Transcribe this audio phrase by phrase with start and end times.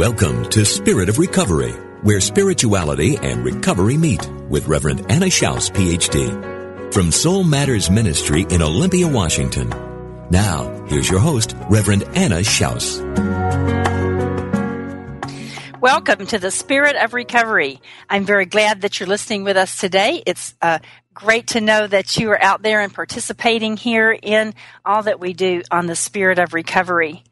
[0.00, 6.90] Welcome to Spirit of Recovery, where spirituality and recovery meet with Reverend Anna Schaus, PhD,
[6.94, 9.68] from Soul Matters Ministry in Olympia, Washington.
[10.30, 13.02] Now, here's your host, Reverend Anna Schaus.
[15.82, 17.82] Welcome to the Spirit of Recovery.
[18.08, 20.22] I'm very glad that you're listening with us today.
[20.24, 20.78] It's uh,
[21.12, 25.34] great to know that you are out there and participating here in all that we
[25.34, 27.22] do on the Spirit of Recovery.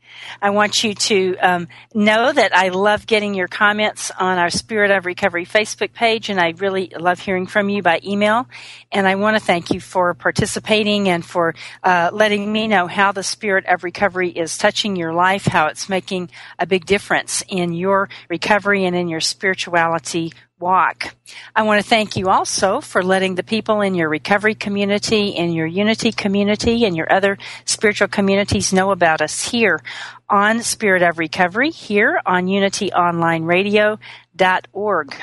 [0.40, 4.90] I want you to um, know that I love getting your comments on our Spirit
[4.90, 8.48] of Recovery Facebook page, and I really love hearing from you by email.
[8.92, 13.12] And I want to thank you for participating and for uh, letting me know how
[13.12, 17.72] the Spirit of Recovery is touching your life, how it's making a big difference in
[17.72, 21.14] your recovery and in your spirituality walk.
[21.54, 25.52] I want to thank you also for letting the people in your recovery community, in
[25.52, 29.82] your unity community, and your other spiritual communities know about us here
[30.28, 35.14] on Spirit of Recovery, here on unityonlineradio.org.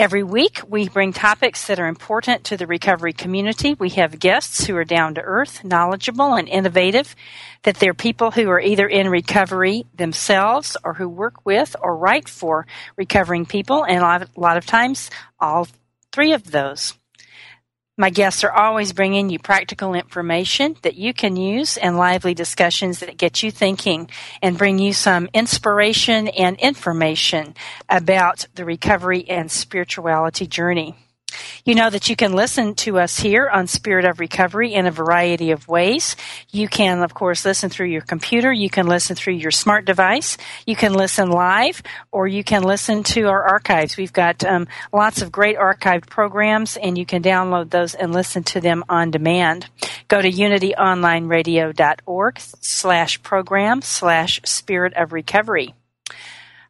[0.00, 3.74] Every week, we bring topics that are important to the recovery community.
[3.74, 7.14] We have guests who are down to earth, knowledgeable, and innovative,
[7.64, 12.30] that they're people who are either in recovery themselves or who work with or write
[12.30, 12.66] for
[12.96, 15.68] recovering people, and a lot of, a lot of times, all
[16.12, 16.94] three of those.
[18.00, 23.00] My guests are always bringing you practical information that you can use and lively discussions
[23.00, 24.08] that get you thinking
[24.40, 27.54] and bring you some inspiration and information
[27.90, 30.94] about the recovery and spirituality journey.
[31.64, 34.90] You know that you can listen to us here on Spirit of Recovery in a
[34.90, 36.16] variety of ways.
[36.50, 38.52] You can, of course, listen through your computer.
[38.52, 40.38] You can listen through your smart device.
[40.66, 41.82] You can listen live,
[42.12, 43.96] or you can listen to our archives.
[43.96, 48.42] We've got um, lots of great archived programs, and you can download those and listen
[48.44, 49.68] to them on demand.
[50.08, 55.74] Go to unityonlineradio.org slash program slash spirit of recovery.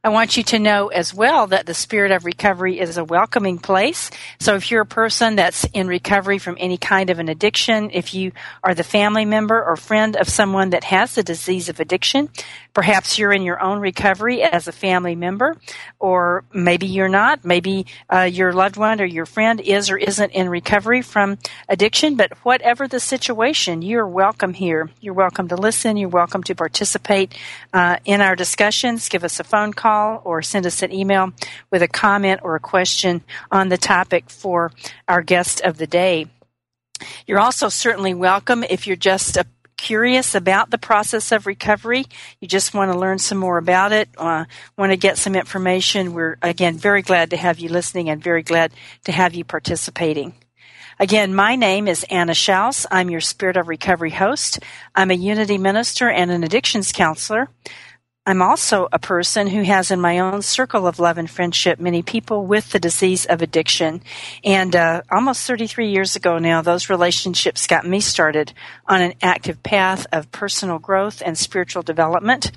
[0.03, 3.59] I want you to know as well that the Spirit of Recovery is a welcoming
[3.59, 4.11] place.
[4.38, 8.15] So if you're a person that's in recovery from any kind of an addiction, if
[8.15, 8.33] you
[8.65, 12.31] are the family member or friend of someone that has the disease of addiction,
[12.72, 15.59] perhaps you're in your own recovery as a family member,
[15.99, 17.44] or maybe you're not.
[17.44, 21.37] Maybe uh, your loved one or your friend is or isn't in recovery from
[21.69, 24.88] addiction, but whatever the situation, you're welcome here.
[25.03, 25.99] You're welcome to listen.
[25.99, 27.34] You're welcome to participate
[27.75, 29.11] uh, in our discussions.
[29.11, 31.33] Give us a phone call call or send us an email
[31.71, 34.71] with a comment or a question on the topic for
[35.09, 36.27] our guest of the day.
[37.27, 39.47] You're also certainly welcome if you're just a
[39.77, 42.05] curious about the process of recovery,
[42.39, 44.45] you just want to learn some more about it, uh,
[44.77, 48.43] want to get some information, we're again very glad to have you listening and very
[48.43, 48.71] glad
[49.05, 50.34] to have you participating.
[50.99, 52.84] Again, my name is Anna Schaus.
[52.91, 54.59] I'm your Spirit of Recovery host.
[54.95, 57.49] I'm a Unity minister and an addictions counselor.
[58.31, 62.01] I'm also a person who has in my own circle of love and friendship many
[62.01, 64.03] people with the disease of addiction.
[64.45, 68.53] And uh, almost 33 years ago now, those relationships got me started
[68.87, 72.53] on an active path of personal growth and spiritual development.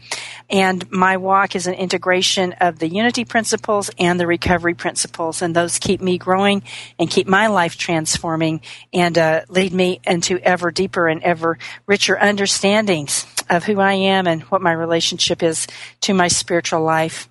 [0.47, 5.41] And my walk is an integration of the unity principles and the recovery principles.
[5.41, 6.61] And those keep me growing
[6.99, 8.61] and keep my life transforming
[8.93, 14.27] and uh, lead me into ever deeper and ever richer understandings of who I am
[14.27, 15.67] and what my relationship is
[16.01, 17.27] to my spiritual life.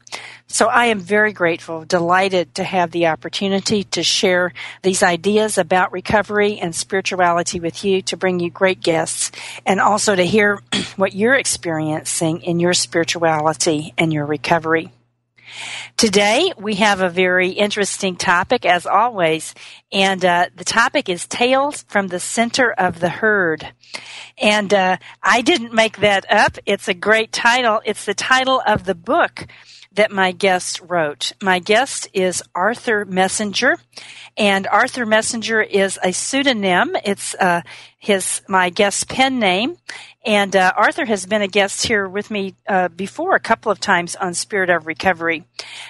[0.46, 5.92] So I am very grateful, delighted to have the opportunity to share these ideas about
[5.92, 9.32] recovery and spirituality with you, to bring you great guests,
[9.64, 10.60] and also to hear
[10.96, 14.90] what you're experiencing in your spirituality and your recovery.
[15.96, 19.54] Today, we have a very interesting topic, as always,
[19.92, 23.72] and uh, the topic is Tales from the Center of the Herd.
[24.38, 26.58] And uh, I didn't make that up.
[26.66, 27.80] It's a great title.
[27.84, 29.46] It's the title of the book
[29.94, 31.32] that my guest wrote.
[31.42, 33.76] My guest is Arthur Messenger,
[34.36, 36.96] and Arthur Messenger is a pseudonym.
[37.04, 37.62] It's uh,
[37.98, 39.76] his my guest's pen name,
[40.24, 43.80] and uh, Arthur has been a guest here with me uh, before a couple of
[43.80, 45.44] times on Spirit of Recovery.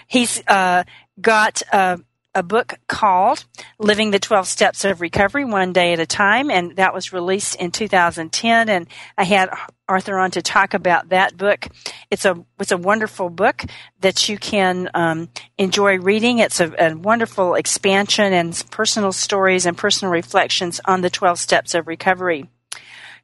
[0.06, 0.84] He's uh,
[1.20, 1.98] got uh,
[2.34, 3.44] a book called
[3.78, 7.56] Living the 12 Steps of Recovery One Day at a Time, and that was released
[7.56, 8.68] in 2010.
[8.68, 8.86] And
[9.18, 9.50] I had
[9.86, 11.68] Arthur on to talk about that book.
[12.10, 13.64] It's a it's a wonderful book
[14.00, 16.38] that you can um, enjoy reading.
[16.38, 21.74] It's a, a, wonderful expansion and personal stories and personal reflections on the 12 Steps
[21.74, 22.48] of Recovery.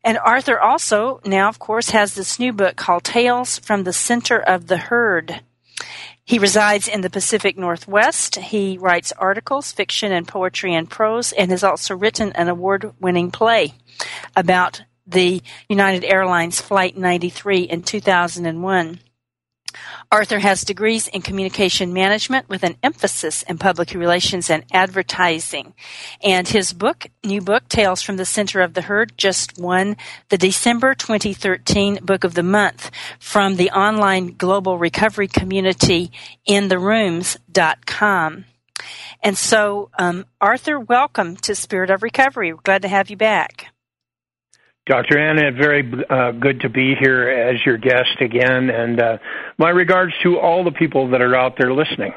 [0.09, 4.41] And Arthur also now, of course, has this new book called Tales from the Center
[4.41, 5.43] of the Herd.
[6.25, 8.37] He resides in the Pacific Northwest.
[8.37, 13.31] He writes articles, fiction, and poetry and prose, and has also written an award winning
[13.31, 13.75] play
[14.35, 19.01] about the United Airlines Flight 93 in 2001.
[20.11, 25.75] Arthur has degrees in communication management with an emphasis in public relations and advertising.
[26.23, 29.97] And his book, new book, Tales from the Center of the Herd, just won
[30.31, 36.11] the December 2013 Book of the Month from the online global recovery community
[36.47, 38.45] in the rooms.com.
[39.23, 42.53] And so, um, Arthur, welcome to Spirit of Recovery.
[42.53, 43.73] We're glad to have you back.
[44.89, 45.19] Dr.
[45.19, 49.19] Anna, very uh, good to be here as your guest again, and uh,
[49.59, 52.13] my regards to all the people that are out there listening.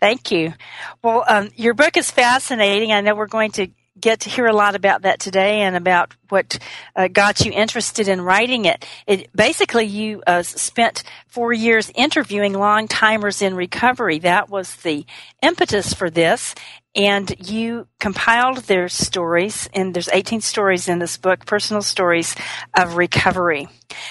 [0.00, 0.54] Thank you.
[1.02, 2.92] Well, um, your book is fascinating.
[2.92, 3.68] I know we're going to
[3.98, 6.58] get to hear a lot about that today and about what
[6.96, 8.84] uh, got you interested in writing it.
[9.06, 14.18] it basically, you uh, spent four years interviewing long timers in recovery.
[14.18, 15.06] That was the
[15.42, 16.54] impetus for this.
[16.96, 22.36] And you compiled their stories, and there's 18 stories in this book, personal stories
[22.72, 23.68] of recovery.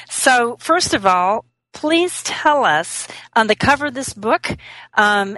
[0.09, 4.49] So, first of all, please tell us on the cover of this book
[4.95, 5.37] um,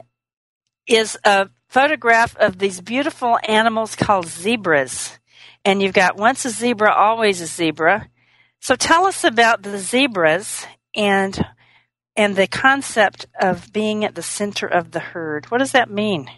[0.88, 5.20] is a photograph of these beautiful animals called zebras.
[5.66, 8.08] And you've got once a zebra, always a zebra.
[8.62, 11.38] So tell us about the zebras and
[12.16, 15.52] and the concept of being at the center of the herd.
[15.52, 16.30] What does that mean?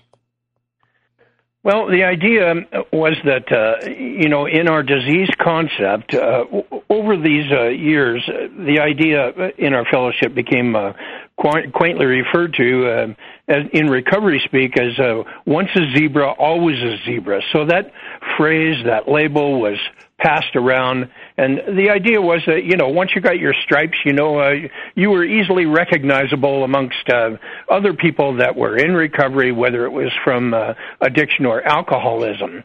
[1.62, 2.54] Well, the idea
[2.92, 6.46] was that, uh, you know, in our disease concept, uh,
[6.90, 10.94] over these uh, years, the idea in our fellowship became uh,
[11.38, 13.08] quaintly referred to uh,
[13.48, 17.42] as, in recovery speak as uh, once a zebra, always a zebra.
[17.54, 17.92] So that
[18.38, 19.78] phrase, that label was
[20.18, 24.14] passed around, and the idea was that you know once you got your stripes, you
[24.14, 24.54] know uh,
[24.96, 27.38] you were easily recognizable amongst uh,
[27.70, 32.64] other people that were in recovery, whether it was from uh, addiction or alcoholism.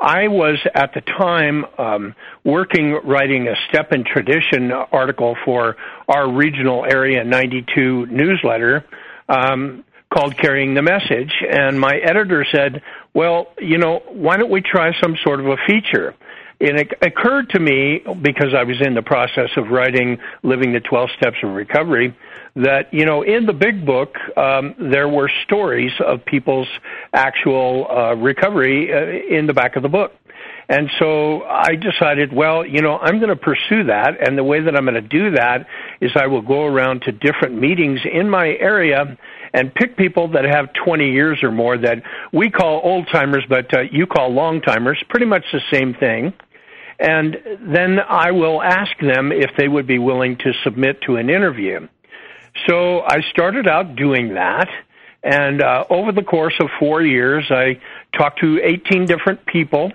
[0.00, 2.14] I was at the time um,
[2.44, 5.76] working writing a Step in Tradition article for
[6.08, 8.84] our regional Area 92 newsletter
[9.28, 12.82] um, called Carrying the Message, and my editor said,
[13.14, 16.14] "Well, you know, why don't we try some sort of a feature?"
[16.60, 20.80] And it occurred to me because I was in the process of writing Living the
[20.80, 22.16] 12 Steps of Recovery
[22.56, 26.68] that, you know, in the big book, um, there were stories of people's
[27.12, 30.12] actual uh, recovery uh, in the back of the book.
[30.68, 34.26] And so I decided, well, you know, I'm going to pursue that.
[34.26, 35.66] And the way that I'm going to do that
[36.00, 39.18] is I will go around to different meetings in my area
[39.54, 43.72] and pick people that have 20 years or more that we call old timers, but
[43.72, 46.34] uh, you call long timers, pretty much the same thing.
[46.98, 51.30] And then I will ask them if they would be willing to submit to an
[51.30, 51.86] interview.
[52.68, 54.68] So I started out doing that.
[55.22, 57.80] And uh, over the course of four years, I
[58.16, 59.92] talked to 18 different people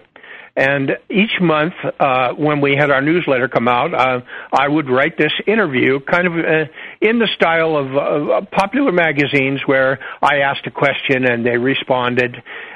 [0.56, 5.18] and each month, uh, when we had our newsletter come out, uh, I would write
[5.18, 10.68] this interview, kind of uh, in the style of uh, popular magazines, where I asked
[10.68, 12.36] a question and they responded.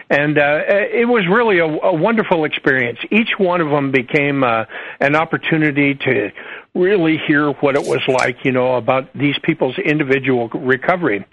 [0.09, 2.99] And uh, it was really a, a wonderful experience.
[3.09, 4.65] Each one of them became uh,
[4.99, 6.29] an opportunity to
[6.75, 11.25] really hear what it was like, you know, about these people's individual recovery.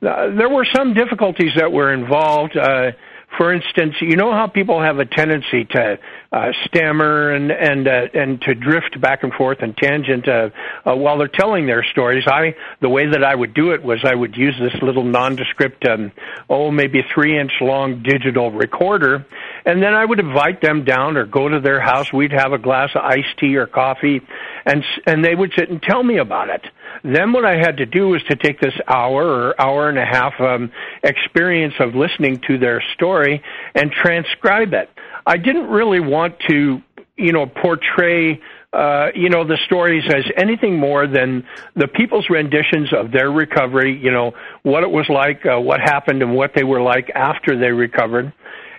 [0.00, 2.56] Uh, there were some difficulties that were involved.
[2.56, 2.92] Uh,
[3.36, 5.98] for instance, you know how people have a tendency to
[6.32, 10.48] uh, stammer and and uh, and to drift back and forth and tangent uh,
[10.86, 12.24] uh, while they're telling their stories.
[12.26, 15.86] I the way that I would do it was I would use this little nondescript,
[15.86, 16.10] um,
[16.48, 19.26] oh maybe three inch long digital recorder,
[19.64, 22.10] and then I would invite them down or go to their house.
[22.12, 24.22] We'd have a glass of iced tea or coffee,
[24.64, 26.62] and and they would sit and tell me about it.
[27.04, 30.04] Then what I had to do was to take this hour or hour and a
[30.04, 30.70] half um,
[31.02, 33.42] experience of listening to their story
[33.74, 34.90] and transcribe it.
[35.26, 36.82] I didn't really want to,
[37.16, 38.40] you know, portray
[38.72, 43.98] uh, you know, the stories as anything more than the people's renditions of their recovery,
[43.98, 47.58] you know, what it was like, uh, what happened, and what they were like after
[47.58, 48.30] they recovered.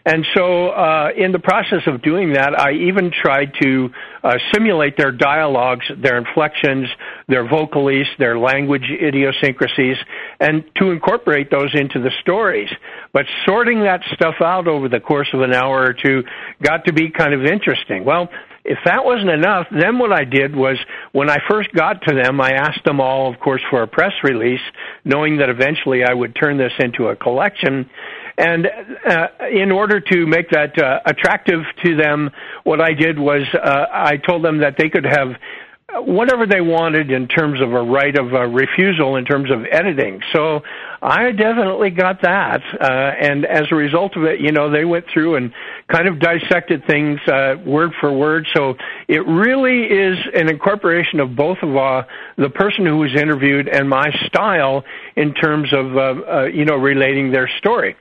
[0.05, 3.89] And so, uh, in the process of doing that, I even tried to
[4.23, 6.87] uh, simulate their dialogues, their inflections,
[7.27, 9.97] their vocalies, their language idiosyncrasies,
[10.39, 12.69] and to incorporate those into the stories.
[13.11, 16.23] But sorting that stuff out over the course of an hour or two
[16.61, 18.05] got to be kind of interesting.
[18.05, 18.29] Well,
[18.65, 20.77] if that wasn't enough, then what I did was
[21.11, 24.11] when I first got to them, I asked them all, of course, for a press
[24.23, 24.61] release,
[25.05, 27.89] knowing that eventually I would turn this into a collection.
[28.39, 32.31] And uh, in order to make that uh, attractive to them,
[32.63, 35.35] what I did was uh, I told them that they could have
[35.95, 40.21] whatever they wanted in terms of a right of a refusal in terms of editing.
[40.33, 40.61] So
[41.01, 45.05] I definitely got that, uh, and as a result of it, you know, they went
[45.13, 45.51] through and
[45.91, 48.47] kind of dissected things uh, word for word.
[48.55, 48.75] So
[49.07, 52.03] it really is an incorporation of both of uh,
[52.37, 54.83] the person who was interviewed and my style
[55.15, 57.95] in terms of uh, uh, you know relating their story.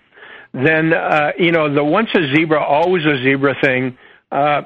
[0.53, 3.97] Then uh, you know the once a zebra, always a zebra thing
[4.31, 4.61] uh,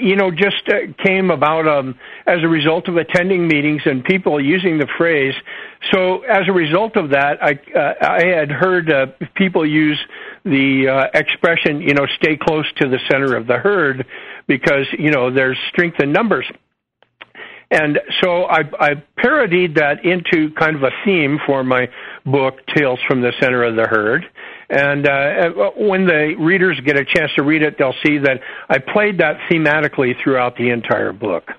[0.00, 1.94] you know, just uh, came about um,
[2.26, 5.34] as a result of attending meetings and people using the phrase.
[5.92, 10.00] So, as a result of that, I uh, I had heard uh, people use
[10.44, 14.06] the uh, expression, you know, "stay close to the center of the herd,"
[14.46, 16.46] because you know there's strength in numbers.
[17.70, 21.88] And so I, I parodied that into kind of a theme for my
[22.24, 24.26] book, Tales from the Center of the Herd.
[24.70, 28.78] And uh, when the readers get a chance to read it, they'll see that I
[28.78, 31.50] played that thematically throughout the entire book.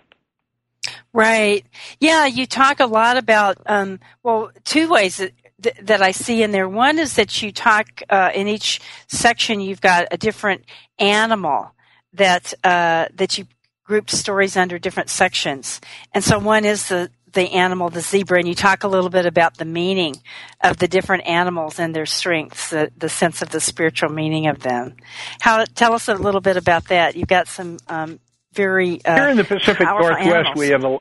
[1.14, 1.64] Right.
[2.00, 5.18] Yeah, you talk a lot about, um, well, two ways
[5.60, 6.68] that, that I see in there.
[6.68, 10.66] One is that you talk uh, in each section, you've got a different
[10.98, 11.72] animal
[12.14, 13.46] that uh, that you
[13.84, 15.82] group stories under different sections.
[16.14, 19.26] And so one is the the animal, the zebra, and you talk a little bit
[19.26, 20.16] about the meaning
[20.62, 24.60] of the different animals and their strengths, the, the sense of the spiritual meaning of
[24.60, 24.96] them.
[25.40, 27.16] How tell us a little bit about that?
[27.16, 28.20] You've got some um,
[28.54, 30.28] very uh, here in the Pacific Northwest.
[30.28, 30.58] Animals.
[30.58, 30.98] We have a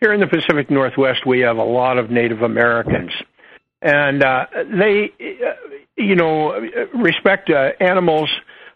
[0.00, 3.12] here in the Pacific Northwest we have a lot of Native Americans,
[3.82, 5.52] and uh, they, uh,
[5.96, 6.58] you know,
[6.94, 8.30] respect uh, animals.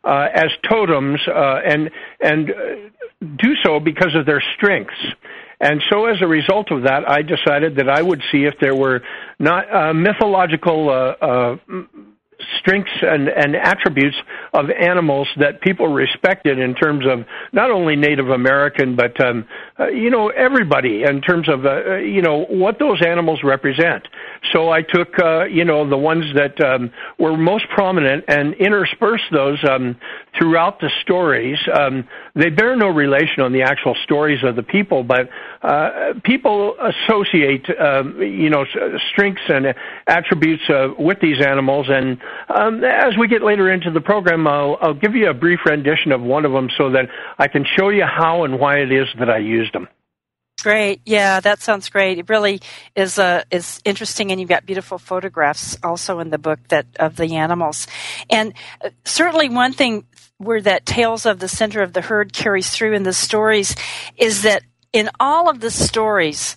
[0.07, 1.91] Uh, as totems uh, and
[2.21, 2.49] and
[3.39, 4.93] do so because of their strengths.
[5.61, 8.75] And so, as a result of that, I decided that I would see if there
[8.75, 9.03] were
[9.39, 11.57] not uh, mythological uh, uh,
[12.59, 14.17] strengths and, and attributes
[14.53, 19.47] of animals that people respected in terms of not only Native American, but um,
[19.79, 24.07] uh, you know everybody in terms of uh, uh, you know what those animals represent.
[24.53, 29.25] So I took uh, you know the ones that um, were most prominent and interspersed
[29.33, 29.97] those um,
[30.39, 31.59] throughout the stories.
[31.73, 35.29] Um, they bear no relation on the actual stories of the people, but
[35.63, 38.65] uh, people associate um, you know
[39.13, 39.75] strengths and
[40.07, 41.87] attributes uh, with these animals.
[41.89, 42.19] And
[42.55, 46.13] um, as we get later into the program, I'll, I'll give you a brief rendition
[46.13, 47.09] of one of them so that
[47.39, 49.89] I can show you how and why it is that I used them.
[50.63, 52.19] Great, yeah, that sounds great.
[52.19, 52.61] It really
[52.97, 57.17] is uh, is interesting, and you've got beautiful photographs also in the book that of
[57.17, 57.87] the animals,
[58.31, 60.07] and uh, certainly one thing
[60.39, 63.77] where that tales of the center of the herd carries through in the stories
[64.17, 66.57] is that in all of the stories,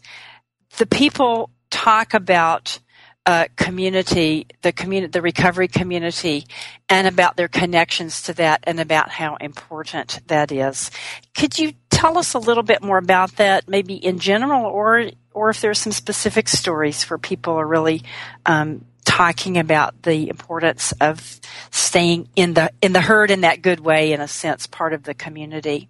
[0.78, 2.80] the people talk about
[3.28, 6.46] uh, community, the community, the recovery community,
[6.88, 10.90] and about their connections to that, and about how important that is.
[11.36, 15.50] Could you tell us a little bit more about that, maybe in general, or or
[15.50, 18.02] if there's some specific stories where people are really
[18.46, 23.82] um, talking about the importance of staying in the in the herd in that good
[23.82, 25.90] way, in a sense, part of the community.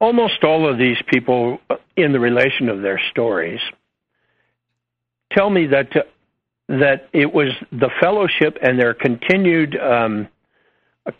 [0.00, 1.60] Almost all of these people,
[1.96, 3.60] in the relation of their stories,
[5.36, 5.92] tell me that
[6.68, 10.26] that it was the fellowship and their continued um,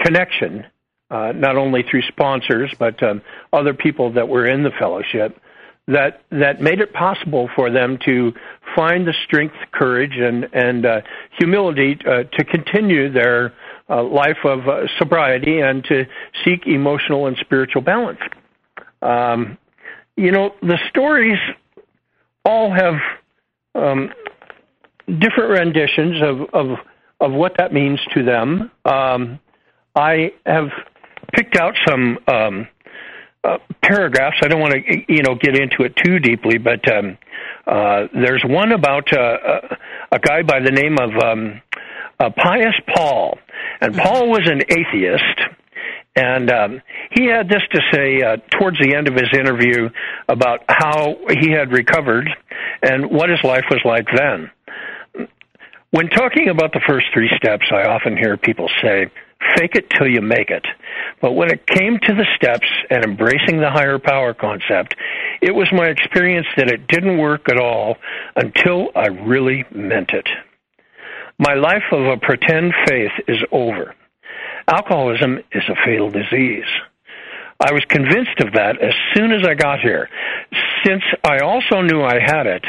[0.01, 0.67] connection,
[1.11, 5.41] uh, not only through sponsors but um, other people that were in the fellowship,
[5.87, 8.33] that that made it possible for them to
[8.75, 11.01] find the strength, courage, and and uh,
[11.39, 13.55] humility uh, to continue their
[13.89, 16.05] uh, life of uh, sobriety and to
[16.45, 18.19] seek emotional and spiritual balance.
[19.01, 19.59] Um,
[20.17, 21.39] you know, the stories
[22.45, 22.95] all have
[23.77, 24.11] um,
[25.07, 26.79] different renditions of, of
[27.21, 28.71] of what that means to them.
[28.85, 29.41] Um,
[29.95, 30.69] I have
[31.33, 32.69] picked out some um,
[33.43, 34.37] uh, paragraphs.
[34.43, 37.17] I don't want to, you know, get into it too deeply, but um,
[37.67, 39.77] uh, there's one about uh, uh,
[40.13, 41.63] a guy by the name of um,
[42.21, 43.39] uh, Pius Paul,
[43.81, 45.41] and Paul was an atheist.
[46.17, 46.83] And um,
[47.13, 49.91] he had this to say uh, towards the end of his interview
[50.29, 52.29] about how he had recovered
[52.83, 54.51] and what his life was like then.
[55.91, 59.11] When talking about the first three steps, I often hear people say,
[59.57, 60.67] fake it till you make it.
[61.21, 64.97] But when it came to the steps and embracing the higher power concept,
[65.41, 67.97] it was my experience that it didn't work at all
[68.35, 70.29] until I really meant it.
[71.39, 73.95] My life of a pretend faith is over.
[74.69, 76.67] Alcoholism is a fatal disease.
[77.61, 80.09] I was convinced of that as soon as I got here.
[80.85, 82.65] Since I also knew I had it,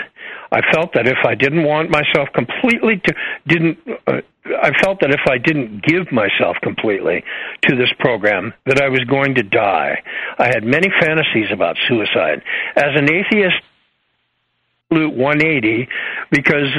[0.52, 3.14] I felt that if I didn't want myself completely to
[3.48, 7.24] didn't uh, I felt that if I didn't give myself completely
[7.64, 10.02] to this program that I was going to die.
[10.40, 12.44] I had many fantasies about suicide.
[12.76, 13.62] As an atheist
[14.90, 15.90] 180
[16.32, 16.72] because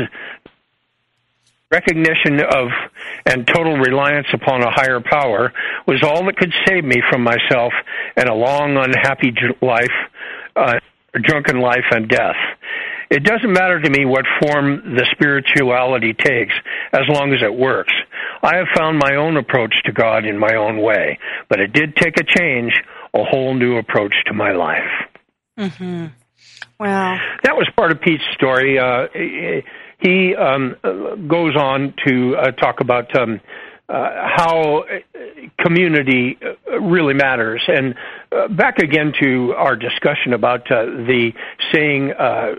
[1.70, 2.68] recognition of
[3.26, 5.52] and total reliance upon a higher power
[5.87, 7.72] was all that could save me from myself
[8.16, 9.92] and a long unhappy life
[10.56, 10.75] uh,
[11.14, 12.37] drunken life and death.
[13.10, 16.52] It doesn't matter to me what form the spirituality takes
[16.92, 17.92] as long as it works.
[18.42, 21.96] I have found my own approach to god in my own way but it did
[21.96, 22.72] take a change
[23.14, 25.08] a whole new approach to my life.
[25.58, 26.12] Mhm
[26.80, 28.78] wow that was part of pete's story.
[28.78, 29.08] Uh
[29.98, 30.76] he um,
[31.28, 33.40] goes on to uh, talk about um,
[33.88, 34.84] uh, how
[35.58, 36.38] community
[36.80, 37.62] really matters.
[37.66, 37.94] And
[38.30, 41.32] uh, back again to our discussion about uh, the
[41.72, 42.54] saying uh,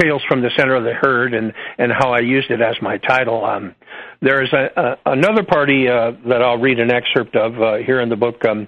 [0.00, 2.98] "Tales from the Center of the Herd" and and how I used it as my
[2.98, 3.44] title.
[3.44, 3.74] Um,
[4.22, 8.00] there is a, a, another party uh, that I'll read an excerpt of uh, here
[8.00, 8.44] in the book.
[8.46, 8.66] Um,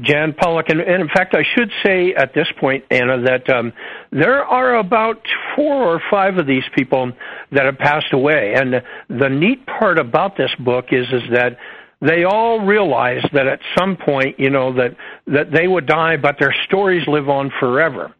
[0.00, 0.68] Jan Pollock.
[0.68, 3.72] And, and in fact, I should say at this point, Anna, that um,
[4.10, 5.20] there are about
[5.56, 7.12] four or five of these people
[7.52, 8.54] that have passed away.
[8.56, 11.58] And the neat part about this book is is that
[12.00, 16.36] they all realized that at some point, you know, that that they would die, but
[16.38, 18.14] their stories live on forever.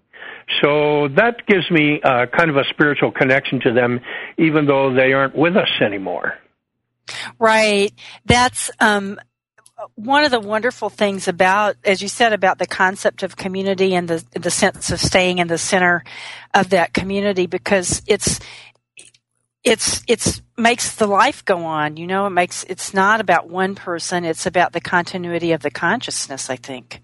[0.62, 4.00] So that gives me uh, kind of a spiritual connection to them,
[4.38, 6.38] even though they aren't with us anymore.
[7.38, 7.92] Right.
[8.24, 9.20] That's um,
[9.94, 14.08] one of the wonderful things about, as you said, about the concept of community and
[14.08, 16.04] the the sense of staying in the center
[16.54, 18.40] of that community, because it's
[19.64, 21.96] it's it's makes the life go on.
[21.96, 25.70] You know, it makes it's not about one person; it's about the continuity of the
[25.70, 26.50] consciousness.
[26.50, 27.02] I think.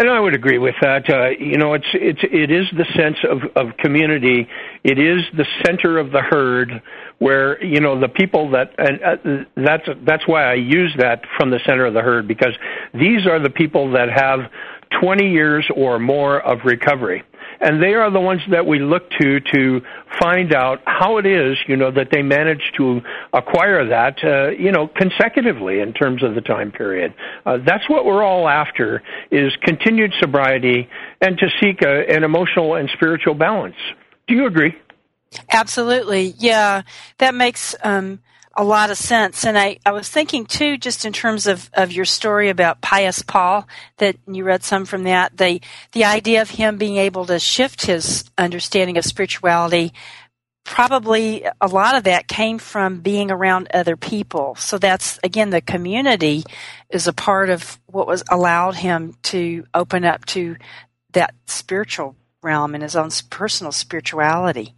[0.00, 1.10] And I would agree with that.
[1.10, 4.48] Uh, you know, it's it's it is the sense of of community.
[4.82, 6.82] It is the center of the herd,
[7.18, 11.50] where you know the people that and uh, that's that's why I use that from
[11.50, 12.56] the center of the herd because
[12.94, 14.50] these are the people that have
[15.02, 17.22] 20 years or more of recovery
[17.60, 19.82] and they are the ones that we look to to
[20.20, 23.00] find out how it is, you know, that they manage to
[23.32, 27.14] acquire that, uh, you know, consecutively in terms of the time period.
[27.44, 30.88] Uh, that's what we're all after: is continued sobriety
[31.20, 33.76] and to seek a, an emotional and spiritual balance.
[34.26, 34.76] Do you agree?
[35.52, 36.82] Absolutely, yeah.
[37.18, 38.20] That makes um,
[38.60, 39.46] a lot of sense.
[39.46, 43.22] And I, I was thinking too, just in terms of, of your story about Pius
[43.22, 47.38] Paul, that you read some from that, the, the idea of him being able to
[47.38, 49.94] shift his understanding of spirituality,
[50.62, 54.54] probably a lot of that came from being around other people.
[54.56, 56.44] So that's, again, the community
[56.90, 60.56] is a part of what was allowed him to open up to
[61.12, 64.74] that spiritual realm and his own personal spirituality.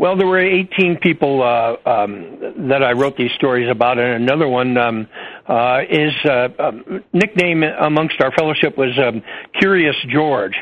[0.00, 2.38] Well, there were 18 people uh, um,
[2.70, 5.06] that I wrote these stories about, and another one um,
[5.46, 9.22] uh, is uh, um, nickname amongst our fellowship was um,
[9.60, 10.54] Curious George.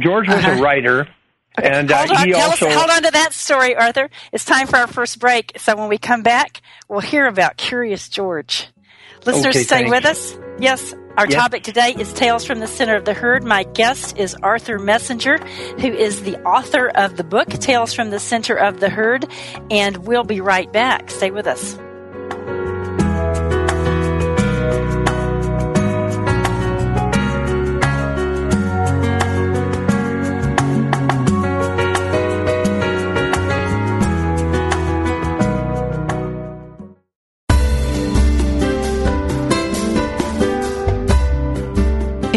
[0.00, 0.52] George was uh-huh.
[0.52, 1.06] a writer,
[1.62, 4.08] and uh, hold on, he also us, hold on to that story, Arthur.
[4.32, 5.52] It's time for our first break.
[5.58, 8.68] So when we come back, we'll hear about Curious George.
[9.26, 10.10] Listeners, okay, stay with you.
[10.10, 10.38] us.
[10.58, 11.38] Yes, our yep.
[11.38, 13.42] topic today is Tales from the Center of the Herd.
[13.42, 18.20] My guest is Arthur Messenger, who is the author of the book Tales from the
[18.20, 19.26] Center of the Herd,
[19.70, 21.10] and we'll be right back.
[21.10, 21.78] Stay with us.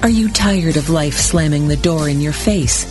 [0.00, 2.84] Are you tired of life slamming the door in your face?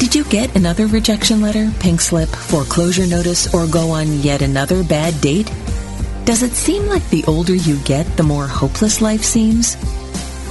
[0.00, 4.82] Did you get another rejection letter, pink slip, foreclosure notice, or go on yet another
[4.82, 5.50] bad date?
[6.24, 9.76] Does it seem like the older you get, the more hopeless life seems?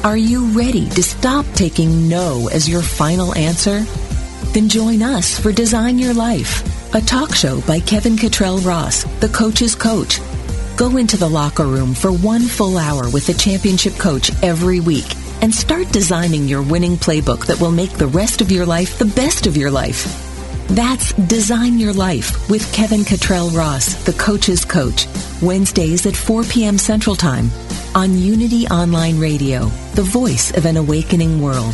[0.06, 3.82] Are you ready to stop taking no as your final answer?
[4.54, 9.30] Then join us for Design Your Life, a talk show by Kevin Cottrell Ross, the
[9.30, 10.21] coach's coach
[10.78, 15.12] Go into the locker room for one full hour with a championship coach every week
[15.42, 19.06] and start designing your winning playbook that will make the rest of your life the
[19.06, 20.06] best of your life.
[20.68, 25.08] That's Design Your Life with Kevin Cottrell Ross, the coach's coach,
[25.42, 26.78] Wednesdays at 4 p.m.
[26.78, 27.50] Central Time
[27.96, 31.74] on Unity Online Radio, the voice of an awakening world.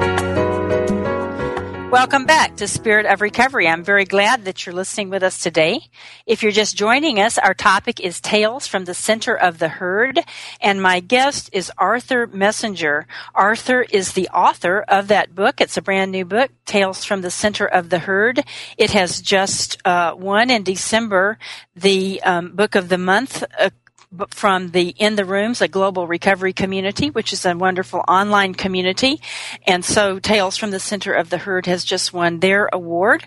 [1.91, 3.67] Welcome back to Spirit of Recovery.
[3.67, 5.81] I'm very glad that you're listening with us today.
[6.25, 10.21] If you're just joining us, our topic is Tales from the Center of the Herd,
[10.61, 13.07] and my guest is Arthur Messenger.
[13.35, 15.59] Arthur is the author of that book.
[15.59, 18.41] It's a brand new book, Tales from the Center of the Herd.
[18.77, 21.37] It has just uh, won in December
[21.75, 23.69] the um, Book of the Month uh,
[24.29, 29.21] from the In the Rooms, a global recovery community, which is a wonderful online community.
[29.65, 33.23] And so Tales from the Center of the Herd has just won their award.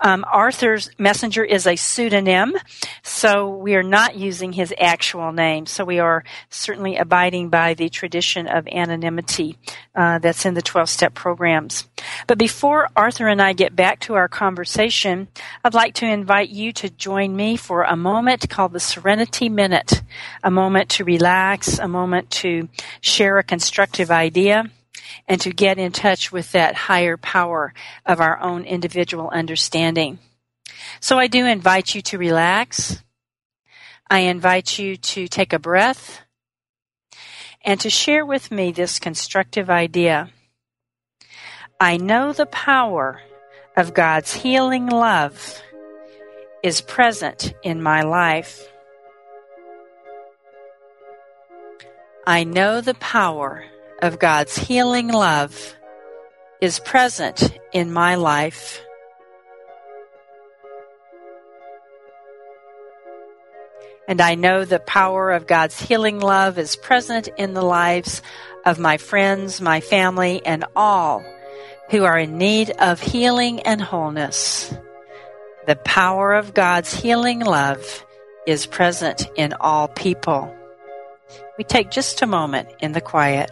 [0.00, 2.54] Um, Arthur's messenger is a pseudonym,
[3.02, 5.66] so we are not using his actual name.
[5.66, 9.56] So we are certainly abiding by the tradition of anonymity
[9.94, 11.86] uh, that's in the 12 step programs.
[12.26, 15.28] But before Arthur and I get back to our conversation,
[15.64, 20.02] I'd like to invite you to join me for a moment called the Serenity Minute,
[20.42, 22.68] a moment to relax, a moment to
[23.00, 24.70] share a constructive idea,
[25.28, 27.74] and to get in touch with that higher power
[28.06, 30.18] of our own individual understanding.
[31.00, 33.02] So I do invite you to relax.
[34.08, 36.20] I invite you to take a breath
[37.64, 40.30] and to share with me this constructive idea.
[41.80, 43.20] I know the power
[43.76, 45.63] of God's healing love
[46.64, 48.66] is present in my life.
[52.26, 53.62] I know the power
[54.00, 55.76] of God's healing love
[56.62, 58.80] is present in my life.
[64.08, 68.22] And I know the power of God's healing love is present in the lives
[68.64, 71.22] of my friends, my family, and all
[71.90, 74.72] who are in need of healing and wholeness.
[75.66, 78.04] The power of God's healing love
[78.46, 80.54] is present in all people.
[81.56, 83.50] We take just a moment in the quiet.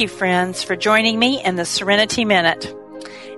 [0.00, 2.74] You, friends, for joining me in the Serenity Minute.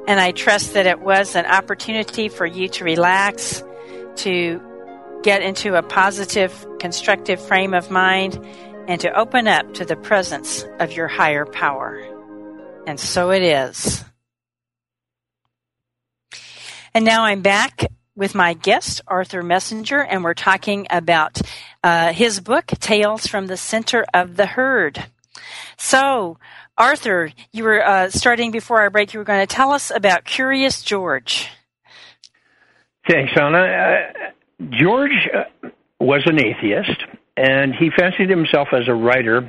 [0.07, 3.62] And I trust that it was an opportunity for you to relax,
[4.16, 4.61] to
[5.22, 8.38] get into a positive, constructive frame of mind,
[8.87, 12.01] and to open up to the presence of your higher power.
[12.87, 14.05] And so it is.
[16.94, 21.40] And now I'm back with my guest, Arthur Messenger, and we're talking about
[21.83, 25.05] uh, his book, Tales from the Center of the Herd.
[25.76, 26.38] So,
[26.78, 29.12] Arthur, you were uh, starting before our break.
[29.14, 31.48] You were going to tell us about Curious George.
[33.08, 33.58] Thanks, Anna.
[33.58, 37.02] Uh, George uh, was an atheist,
[37.37, 39.48] and he fancied himself as a writer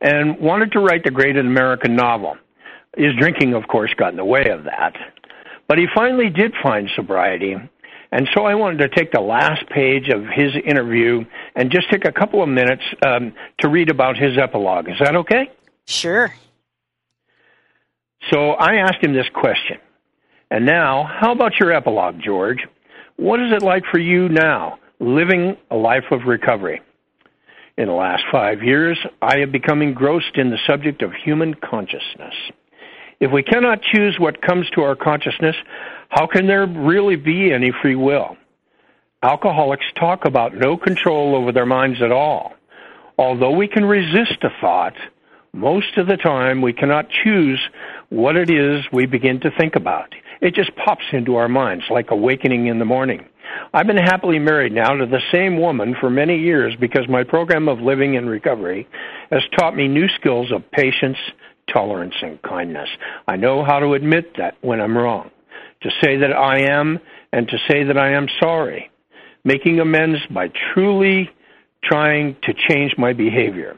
[0.00, 2.36] and wanted to write the great American novel.
[2.96, 4.94] His drinking, of course, got in the way of that.
[5.66, 7.56] But he finally did find sobriety.
[8.14, 11.24] And so I wanted to take the last page of his interview
[11.56, 14.88] and just take a couple of minutes um, to read about his epilogue.
[14.88, 15.50] Is that okay?
[15.84, 16.32] Sure.
[18.30, 19.78] So I asked him this question.
[20.48, 22.58] And now, how about your epilogue, George?
[23.16, 26.82] What is it like for you now, living a life of recovery?
[27.76, 32.34] In the last five years, I have become engrossed in the subject of human consciousness.
[33.20, 35.56] If we cannot choose what comes to our consciousness,
[36.08, 38.36] how can there really be any free will?
[39.22, 42.52] Alcoholics talk about no control over their minds at all.
[43.16, 44.94] Although we can resist a thought,
[45.52, 47.60] most of the time we cannot choose
[48.10, 50.14] what it is we begin to think about.
[50.40, 53.24] It just pops into our minds like awakening in the morning.
[53.72, 57.68] I've been happily married now to the same woman for many years because my program
[57.68, 58.88] of living in recovery
[59.30, 61.18] has taught me new skills of patience,
[61.72, 62.88] tolerance, and kindness.
[63.26, 65.30] I know how to admit that when I'm wrong,
[65.82, 66.98] to say that I am,
[67.32, 68.90] and to say that I am sorry,
[69.44, 71.30] making amends by truly
[71.82, 73.76] trying to change my behavior.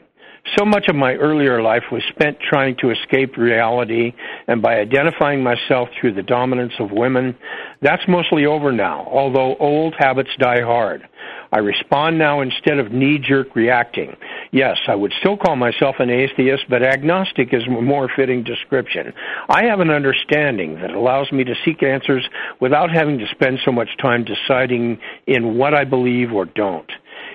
[0.55, 4.13] So much of my earlier life was spent trying to escape reality,
[4.47, 7.35] and by identifying myself through the dominance of women,
[7.81, 11.01] that's mostly over now, although old habits die hard.
[11.51, 14.15] I respond now instead of knee jerk reacting.
[14.51, 19.13] Yes, I would still call myself an atheist, but agnostic is a more fitting description.
[19.49, 22.27] I have an understanding that allows me to seek answers
[22.59, 26.89] without having to spend so much time deciding in what I believe or don't.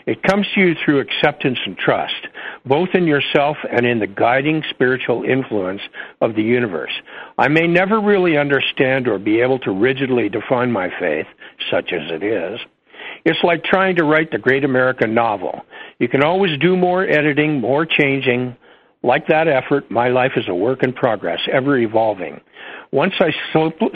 [0.07, 2.27] It comes to you through acceptance and trust,
[2.67, 5.83] both in yourself and in the guiding spiritual influence
[6.21, 6.93] of the universe.
[7.39, 11.27] I may never really understand or be able to rigidly define my faith,
[11.71, 12.61] such as it is.
[13.25, 15.63] It's like trying to write the great American novel.
[15.99, 18.57] You can always do more editing, more changing.
[19.03, 22.41] Like that effort, my life is a work in progress, ever evolving.
[22.93, 23.33] Once I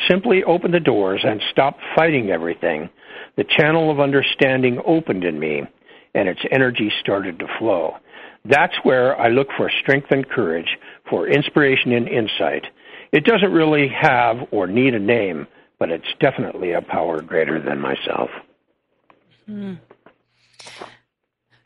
[0.08, 2.88] simply opened the doors and stopped fighting everything,
[3.36, 5.62] the channel of understanding opened in me
[6.14, 7.96] and its energy started to flow.
[8.44, 10.78] That's where I look for strength and courage,
[11.10, 12.64] for inspiration and insight.
[13.12, 15.46] It doesn't really have or need a name,
[15.78, 18.30] but it's definitely a power greater than myself.
[19.46, 19.74] Hmm.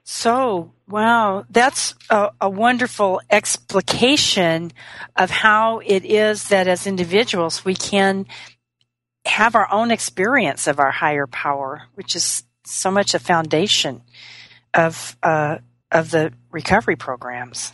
[0.05, 4.73] So, wow, that's a, a, wonderful explication
[5.17, 8.27] of how it is that as individuals we can
[9.25, 14.03] have our own experience of our higher power, which is so much a foundation
[14.75, 15.59] of uh,
[15.91, 17.73] of the recovery programs.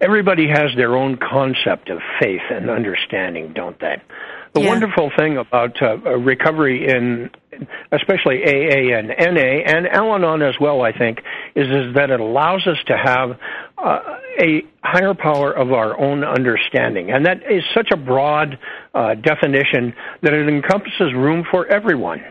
[0.00, 3.96] Everybody has their own concept of faith and understanding, don't they?
[4.56, 4.70] The yeah.
[4.70, 7.28] wonderful thing about uh, recovery in
[7.92, 11.18] especially AA and NA and Al-Anon as well, I think,
[11.54, 13.38] is, is that it allows us to have
[13.76, 13.98] uh,
[14.40, 17.10] a higher power of our own understanding.
[17.10, 18.58] And that is such a broad
[18.94, 22.22] uh, definition that it encompasses room for everyone.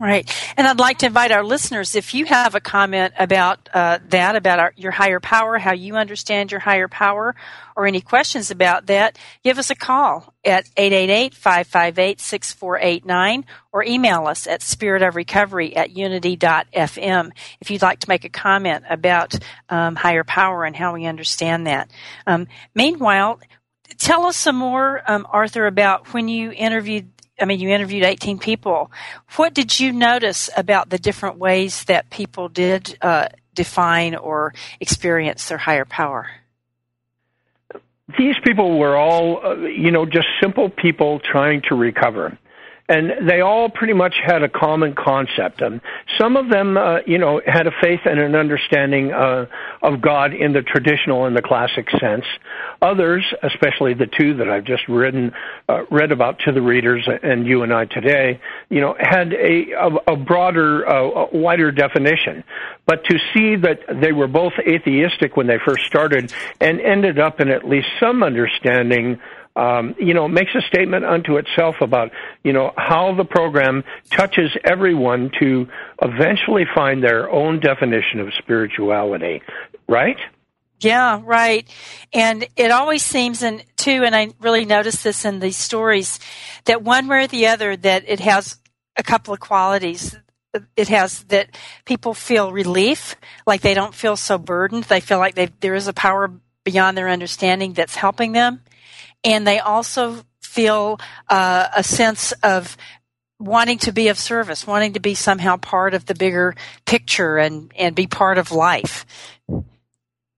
[0.00, 0.32] Right.
[0.56, 4.36] And I'd like to invite our listeners, if you have a comment about uh, that,
[4.36, 7.34] about our, your higher power, how you understand your higher power,
[7.74, 14.60] or any questions about that, give us a call at 888-558-6489 or email us at
[14.60, 19.36] spiritofrecovery at unity.fm if you'd like to make a comment about
[19.68, 21.90] um, higher power and how we understand that.
[22.24, 23.40] Um, meanwhile,
[23.96, 28.38] tell us some more, um, Arthur, about when you interviewed I mean, you interviewed 18
[28.38, 28.90] people.
[29.36, 35.48] What did you notice about the different ways that people did uh, define or experience
[35.48, 36.28] their higher power?
[38.18, 42.38] These people were all, uh, you know, just simple people trying to recover
[42.88, 45.60] and they all pretty much had a common concept.
[45.60, 45.82] And
[46.18, 49.46] some of them, uh, you know, had a faith and an understanding uh,
[49.82, 52.24] of God in the traditional and the classic sense.
[52.80, 55.32] Others, especially the two that I've just written,
[55.68, 59.72] uh, read about to the readers and you and I today, you know, had a,
[59.72, 62.42] a, a broader, uh, wider definition.
[62.86, 67.40] But to see that they were both atheistic when they first started and ended up
[67.40, 69.20] in at least some understanding
[69.58, 72.12] um, you know, makes a statement unto itself about,
[72.44, 75.66] you know, how the program touches everyone to
[76.00, 79.42] eventually find their own definition of spirituality,
[79.88, 80.16] right?
[80.80, 81.68] Yeah, right.
[82.12, 86.20] And it always seems, and too, and I really notice this in these stories,
[86.66, 88.58] that one way or the other, that it has
[88.96, 90.16] a couple of qualities.
[90.76, 94.84] It has that people feel relief, like they don't feel so burdened.
[94.84, 96.30] They feel like there is a power
[96.62, 98.62] beyond their understanding that's helping them
[99.24, 102.76] and they also feel uh, a sense of
[103.38, 106.54] wanting to be of service, wanting to be somehow part of the bigger
[106.86, 109.06] picture and, and be part of life.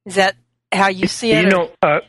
[0.04, 0.36] Is that
[0.72, 1.44] how you see it?
[1.44, 2.00] You know, uh,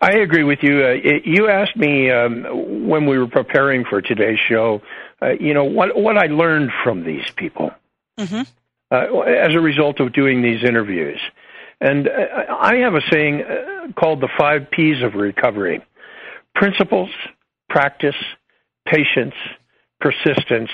[0.00, 0.84] I, agree with you.
[0.84, 4.82] Uh, you asked me um, when we were preparing for today's show,
[5.22, 7.70] uh, you know, what, what I learned from these people
[8.18, 8.42] mm-hmm.
[8.92, 11.20] Uh, as a result of doing these interviews.
[11.80, 12.12] And uh,
[12.58, 15.80] I have a saying uh, called the five P's of recovery
[16.54, 17.10] principles,
[17.68, 18.16] practice,
[18.86, 19.34] patience,
[20.00, 20.70] persistence,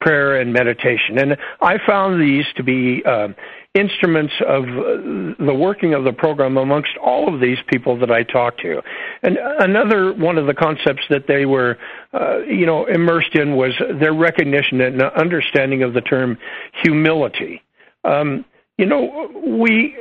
[0.00, 1.18] prayer, and meditation.
[1.18, 3.28] And I found these to be uh,
[3.74, 8.22] instruments of uh, the working of the program amongst all of these people that I
[8.22, 8.80] talked to.
[9.22, 11.78] And another one of the concepts that they were,
[12.12, 16.38] uh, you know, immersed in was their recognition and understanding of the term
[16.82, 17.62] humility.
[18.04, 18.44] Um,
[18.78, 19.96] you know, we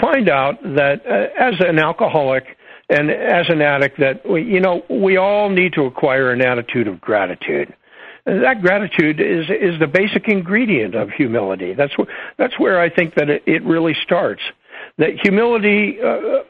[0.00, 2.57] find out that uh, as an alcoholic,
[2.88, 6.88] and as an addict that we, you know we all need to acquire an attitude
[6.88, 7.74] of gratitude.
[8.26, 11.74] And that gratitude is is the basic ingredient of humility.
[11.74, 14.42] That's where that's where i think that it, it really starts.
[14.98, 16.42] That humility uh,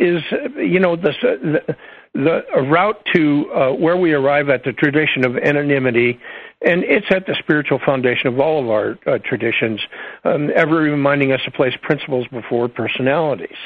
[0.00, 0.22] is
[0.56, 1.76] you know the the,
[2.14, 6.18] the route to uh, where we arrive at the tradition of anonymity.
[6.62, 9.80] And it's at the spiritual foundation of all of our uh, traditions,
[10.24, 13.56] um, ever reminding us to place principles before personalities.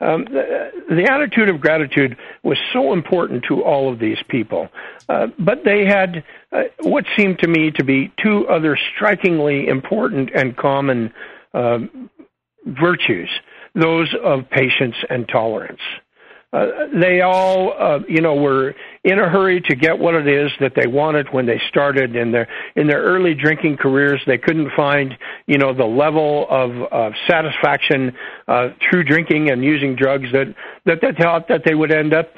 [0.00, 4.68] Um, the, the, attitude of gratitude was so important to all of these people.
[5.08, 10.30] Uh, but they had uh, what seemed to me to be two other strikingly important
[10.34, 11.12] and common
[11.54, 11.78] uh,
[12.66, 13.30] virtues
[13.74, 15.80] those of patience and tolerance.
[16.54, 20.52] Uh, they all, uh, you know, were in a hurry to get what it is
[20.60, 24.22] that they wanted when they started in their in their early drinking careers.
[24.24, 29.96] They couldn't find, you know, the level of, of satisfaction uh, through drinking and using
[29.96, 30.54] drugs that
[30.86, 32.32] that they thought that they would end up.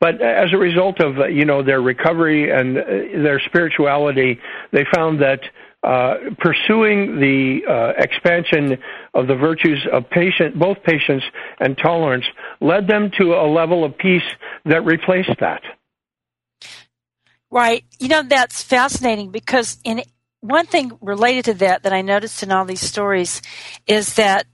[0.00, 2.82] But as a result of, uh, you know, their recovery and uh,
[3.22, 4.40] their spirituality,
[4.72, 5.40] they found that
[5.82, 8.78] uh, pursuing the uh, expansion
[9.14, 11.22] of the virtues of patient, both patience
[11.58, 12.26] and tolerance
[12.60, 14.28] led them to a level of peace
[14.66, 15.62] that replaced that.
[17.50, 17.84] Right.
[17.98, 20.02] You know, that's fascinating because in
[20.40, 23.42] one thing related to that that I noticed in all these stories
[23.86, 24.46] is that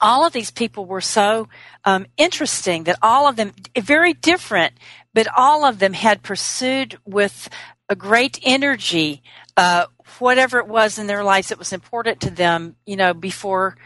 [0.00, 1.48] all of these people were so
[1.84, 4.74] um, interesting that all of them very different,
[5.14, 7.48] but all of them had pursued with
[7.88, 9.22] a great energy
[9.56, 9.86] uh,
[10.20, 13.76] whatever it was in their lives that was important to them, you know, before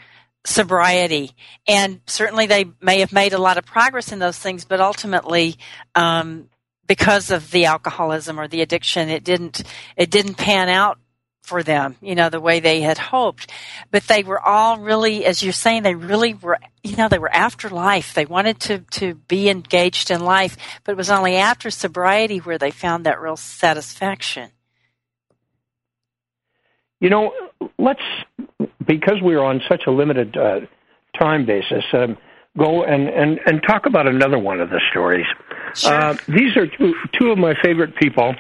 [0.45, 1.33] sobriety.
[1.67, 5.57] And certainly they may have made a lot of progress in those things, but ultimately,
[5.95, 6.49] um,
[6.87, 9.63] because of the alcoholism or the addiction, it didn't,
[9.97, 10.99] it didn't pan out
[11.43, 13.51] for them, you know, the way they had hoped.
[13.91, 17.33] But they were all really, as you're saying, they really were, you know, they were
[17.33, 18.15] after life.
[18.15, 22.59] They wanted to, to be engaged in life, but it was only after sobriety where
[22.59, 24.51] they found that real satisfaction.
[27.01, 27.33] You know,
[27.79, 28.01] let's
[28.87, 30.61] because we're on such a limited uh,
[31.19, 31.85] time basis.
[31.93, 32.17] Um,
[32.57, 35.27] go and, and, and talk about another one of the stories.
[35.75, 35.93] Sure.
[35.93, 38.35] Uh, these are two, two of my favorite people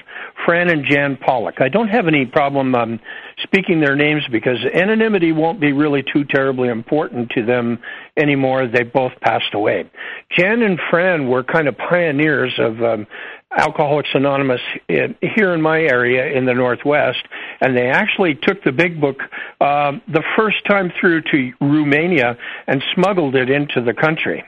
[0.45, 1.61] Fran and Jan Pollock.
[1.61, 3.01] I don't have any problem um,
[3.43, 7.79] speaking their names because anonymity won't be really too terribly important to them
[8.17, 8.67] anymore.
[8.67, 9.91] They both passed away.
[10.31, 13.07] Jan and Fran were kind of pioneers of um,
[13.51, 17.23] Alcoholics Anonymous in, here in my area in the Northwest,
[17.61, 19.21] and they actually took the big book
[19.61, 22.37] um, the first time through to Romania
[22.67, 24.45] and smuggled it into the country.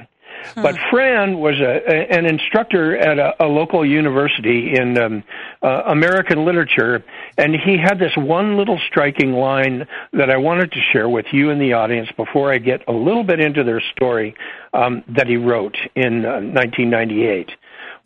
[0.54, 0.62] Hmm.
[0.62, 5.24] But Fran was a, a, an instructor at a, a local university in um,
[5.62, 7.04] uh, American literature,
[7.36, 11.50] and he had this one little striking line that I wanted to share with you
[11.50, 14.34] and the audience before I get a little bit into their story
[14.72, 17.50] um, that he wrote in uh, 1998.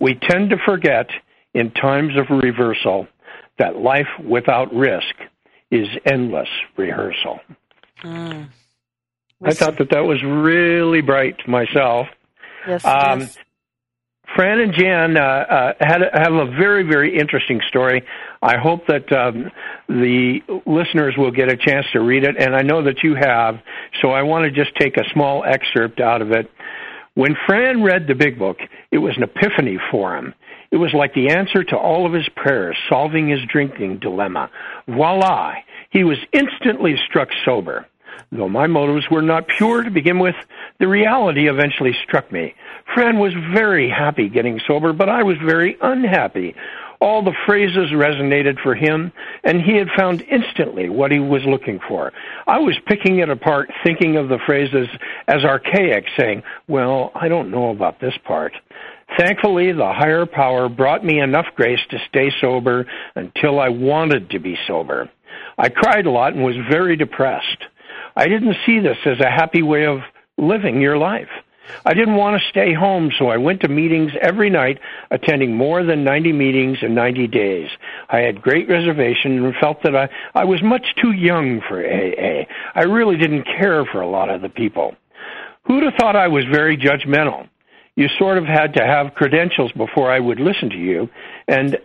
[0.03, 1.07] We tend to forget
[1.55, 3.07] in times of reversal
[3.61, 5.15] that life without risk
[5.71, 7.39] is endless rehearsal.
[8.03, 8.49] Mm.
[9.45, 12.09] I thought that that was really bright myself.
[12.67, 13.29] Yes, um,
[14.35, 18.05] Fran and Jan uh, uh, had have a very very interesting story.
[18.41, 19.53] I hope that um,
[19.89, 23.61] the listeners will get a chance to read it, and I know that you have.
[24.01, 26.51] So I want to just take a small excerpt out of it.
[27.15, 28.59] When Fran read the big book,
[28.91, 30.35] it was an epiphany for him.
[30.71, 34.51] It was like the answer to all of his prayers, solving his drinking dilemma.
[34.89, 35.55] Voila!
[35.91, 37.87] He was instantly struck sober.
[38.31, 40.35] Though my motives were not pure to begin with,
[40.81, 42.55] the reality eventually struck me.
[42.95, 46.55] Fran was very happy getting sober, but I was very unhappy.
[47.03, 49.11] All the phrases resonated for him,
[49.43, 52.13] and he had found instantly what he was looking for.
[52.47, 54.87] I was picking it apart, thinking of the phrases
[55.27, 58.53] as archaic, saying, Well, I don't know about this part.
[59.19, 62.87] Thankfully, the higher power brought me enough grace to stay sober
[63.17, 65.11] until I wanted to be sober.
[65.59, 67.65] I cried a lot and was very depressed.
[68.15, 69.99] I didn't see this as a happy way of
[70.39, 71.31] living your life.
[71.85, 74.79] I didn't want to stay home, so I went to meetings every night,
[75.11, 77.69] attending more than 90 meetings in 90 days.
[78.09, 82.45] I had great reservation and felt that I, I was much too young for AA.
[82.75, 84.95] I really didn't care for a lot of the people.
[85.65, 87.49] Who'd have thought I was very judgmental?
[87.95, 91.11] You sort of had to have credentials before I would listen to you,
[91.47, 91.79] and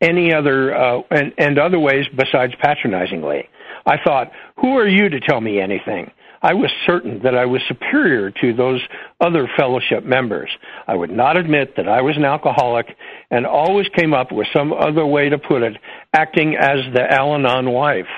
[0.00, 3.48] any other uh, and, and other ways besides patronizingly.
[3.86, 6.10] I thought, who are you to tell me anything?
[6.44, 8.82] I was certain that I was superior to those
[9.18, 10.50] other fellowship members.
[10.86, 12.84] I would not admit that I was an alcoholic
[13.30, 15.72] and always came up with some other way to put it,
[16.12, 18.08] acting as the Al Anon wife.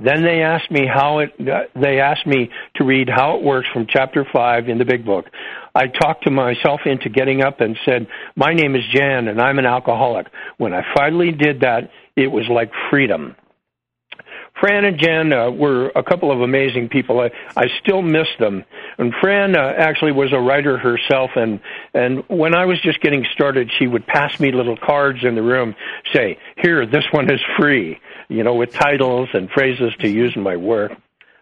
[0.00, 1.32] Then they asked me how it,
[1.74, 5.26] they asked me to read how it works from chapter 5 in the big book.
[5.74, 9.58] I talked to myself into getting up and said, my name is Jan and I'm
[9.58, 10.28] an alcoholic.
[10.56, 13.36] When I finally did that, it was like freedom.
[14.60, 17.20] Fran and Jen uh, were a couple of amazing people.
[17.20, 18.64] I, I still miss them.
[18.98, 21.60] And Fran uh, actually was a writer herself, and
[21.94, 25.42] and when I was just getting started, she would pass me little cards in the
[25.42, 25.74] room,
[26.12, 30.42] say, "Here, this one is free," you know, with titles and phrases to use in
[30.42, 30.92] my work.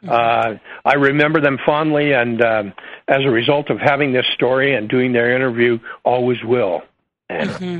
[0.07, 2.73] Uh, I remember them fondly, and um,
[3.09, 6.83] as a result of having this story and doing their interview, always will.
[7.29, 7.79] Mm-hmm.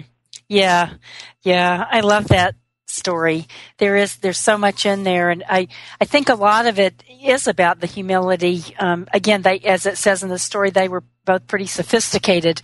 [0.49, 0.95] Yeah,
[1.43, 2.55] yeah, I love that
[2.87, 3.47] story.
[3.79, 5.69] There is there's so much in there, and I
[6.01, 8.63] I think a lot of it is about the humility.
[8.79, 12.63] Um, again, they as it says in the story, they were both pretty sophisticated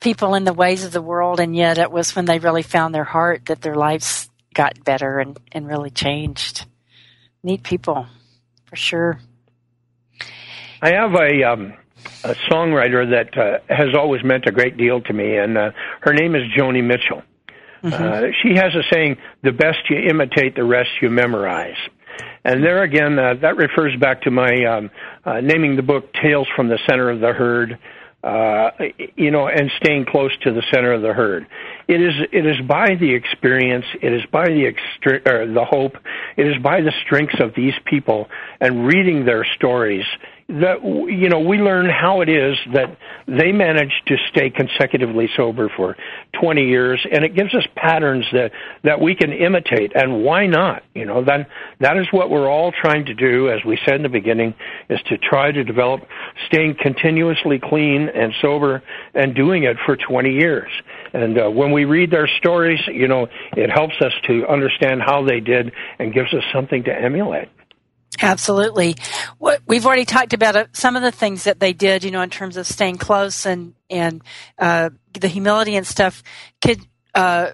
[0.00, 2.94] people in the ways of the world, and yet it was when they really found
[2.94, 6.66] their heart that their lives got better and and really changed.
[7.42, 8.06] Neat people,
[8.64, 9.20] for sure.
[10.80, 11.42] I have a.
[11.44, 11.74] Um
[12.22, 15.70] a songwriter that uh, has always meant a great deal to me, and uh,
[16.00, 17.22] her name is Joni Mitchell.
[17.84, 18.02] Mm-hmm.
[18.02, 21.76] Uh, she has a saying, the best you imitate, the rest you memorize.
[22.44, 24.90] And there again, uh, that refers back to my um,
[25.24, 27.78] uh, naming the book Tales from the Center of the Herd,
[28.24, 28.70] uh,
[29.16, 31.46] you know, and staying close to the center of the herd.
[31.86, 35.98] It is it is by the experience, it is by the extre- or the hope,
[36.38, 38.30] it is by the strengths of these people
[38.60, 40.06] and reading their stories
[40.48, 45.70] that you know we learn how it is that they managed to stay consecutively sober
[45.74, 45.96] for
[46.38, 50.82] 20 years and it gives us patterns that that we can imitate and why not?
[50.94, 51.46] You know then
[51.80, 54.54] that is what we're all trying to do as we said in the beginning
[54.90, 56.02] is to try to develop
[56.46, 58.82] staying continuously clean and sober
[59.14, 60.70] and doing it for 20 years.
[61.14, 65.24] And uh, when we read their stories you know it helps us to understand how
[65.24, 67.48] they did and gives us something to emulate
[68.22, 68.96] Absolutely.
[69.38, 72.22] What we've already talked about uh, some of the things that they did, you know,
[72.22, 74.22] in terms of staying close and and
[74.58, 76.22] uh, the humility and stuff.
[76.60, 76.80] Could
[77.14, 77.50] uh,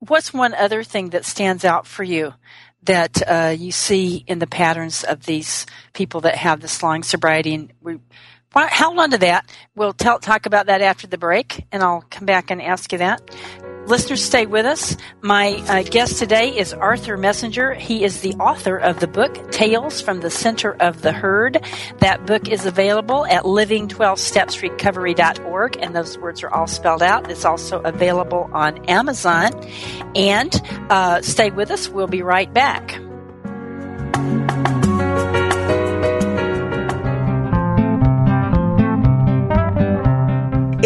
[0.00, 2.34] what's one other thing that stands out for you
[2.84, 7.54] that uh, you see in the patterns of these people that have this long sobriety?
[7.54, 7.98] And we,
[8.54, 9.48] how long to that?
[9.74, 12.98] We'll tell, talk about that after the break, and I'll come back and ask you
[12.98, 13.22] that.
[13.86, 14.96] Listeners, stay with us.
[15.20, 17.74] My uh, guest today is Arthur Messenger.
[17.74, 21.64] He is the author of the book Tales from the Center of the Herd.
[21.98, 27.30] That book is available at living12stepsrecovery.org, and those words are all spelled out.
[27.30, 29.52] It's also available on Amazon.
[30.14, 30.54] And
[30.90, 31.88] uh, stay with us.
[31.88, 32.98] We'll be right back.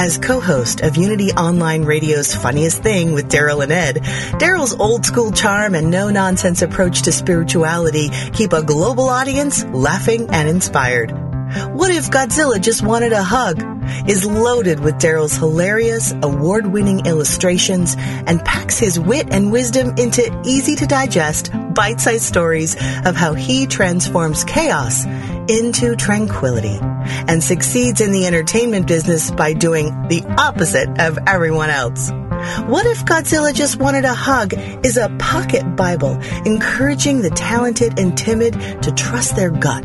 [0.00, 3.96] As co-host of Unity Online Radio's Funniest Thing with Daryl and Ed,
[4.40, 10.48] Daryl's old school charm and no-nonsense approach to spirituality keep a global audience laughing and
[10.48, 11.10] inspired.
[11.74, 13.62] What if Godzilla just wanted a hug?
[14.08, 20.76] is loaded with Daryl's hilarious, award-winning illustrations and packs his wit and wisdom into easy
[20.76, 22.74] to digest, bite-sized stories
[23.04, 25.04] of how he transforms chaos
[25.50, 32.10] into tranquility and succeeds in the entertainment business by doing the opposite of everyone else.
[32.68, 34.54] What if Godzilla just wanted a hug
[34.86, 39.84] is a pocket Bible encouraging the talented and timid to trust their gut,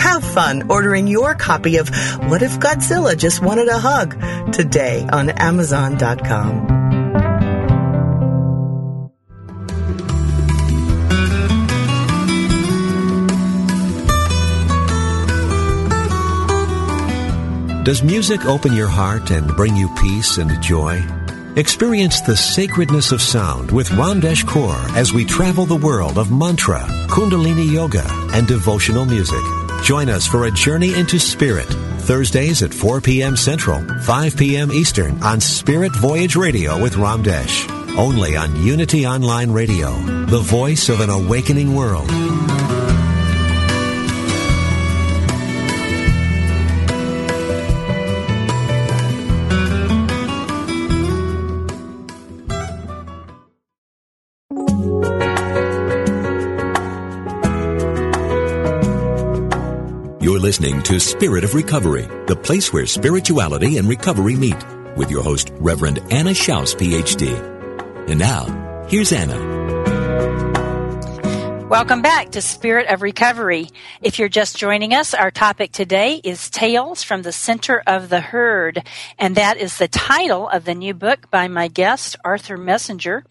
[0.00, 1.88] Have fun ordering your copy of
[2.28, 6.80] What If Godzilla Just Wanted a Hug today on Amazon.com.
[17.84, 21.02] Does music open your heart and bring you peace and joy?
[21.56, 26.80] Experience the sacredness of sound with Ramdesh Kaur as we travel the world of mantra,
[27.08, 29.59] kundalini yoga, and devotional music.
[29.82, 31.66] Join us for a journey into spirit.
[32.00, 33.36] Thursdays at 4 p.m.
[33.36, 34.72] Central, 5 p.m.
[34.72, 37.68] Eastern on Spirit Voyage Radio with Ramdesh.
[37.96, 39.92] Only on Unity Online Radio,
[40.26, 42.08] the voice of an awakening world.
[60.50, 64.56] Listening to Spirit of Recovery, the place where spirituality and recovery meet,
[64.96, 67.30] with your host, Reverend Anna Schaus, PhD.
[68.08, 69.59] And now, here's Anna.
[71.70, 73.68] Welcome back to Spirit of Recovery.
[74.02, 78.20] If you're just joining us, our topic today is Tales from the Center of the
[78.20, 78.84] Herd,
[79.20, 83.22] and that is the title of the new book by my guest, Arthur Messenger.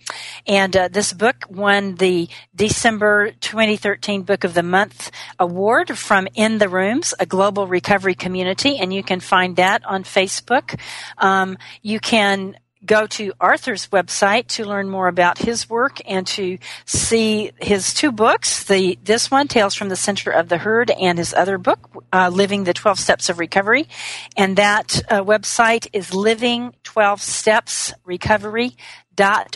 [0.47, 6.59] And uh, this book won the December 2013 Book of the Month award from In
[6.59, 10.79] the Rooms, a global recovery community, and you can find that on Facebook.
[11.17, 16.57] Um, you can go to Arthur's website to learn more about his work and to
[16.85, 21.17] see his two books, the this one, Tales from the Center of the Herd, and
[21.17, 23.87] his other book, uh, Living the 12 Steps of Recovery.
[24.37, 28.75] And that uh, website is Living 12 Steps Recovery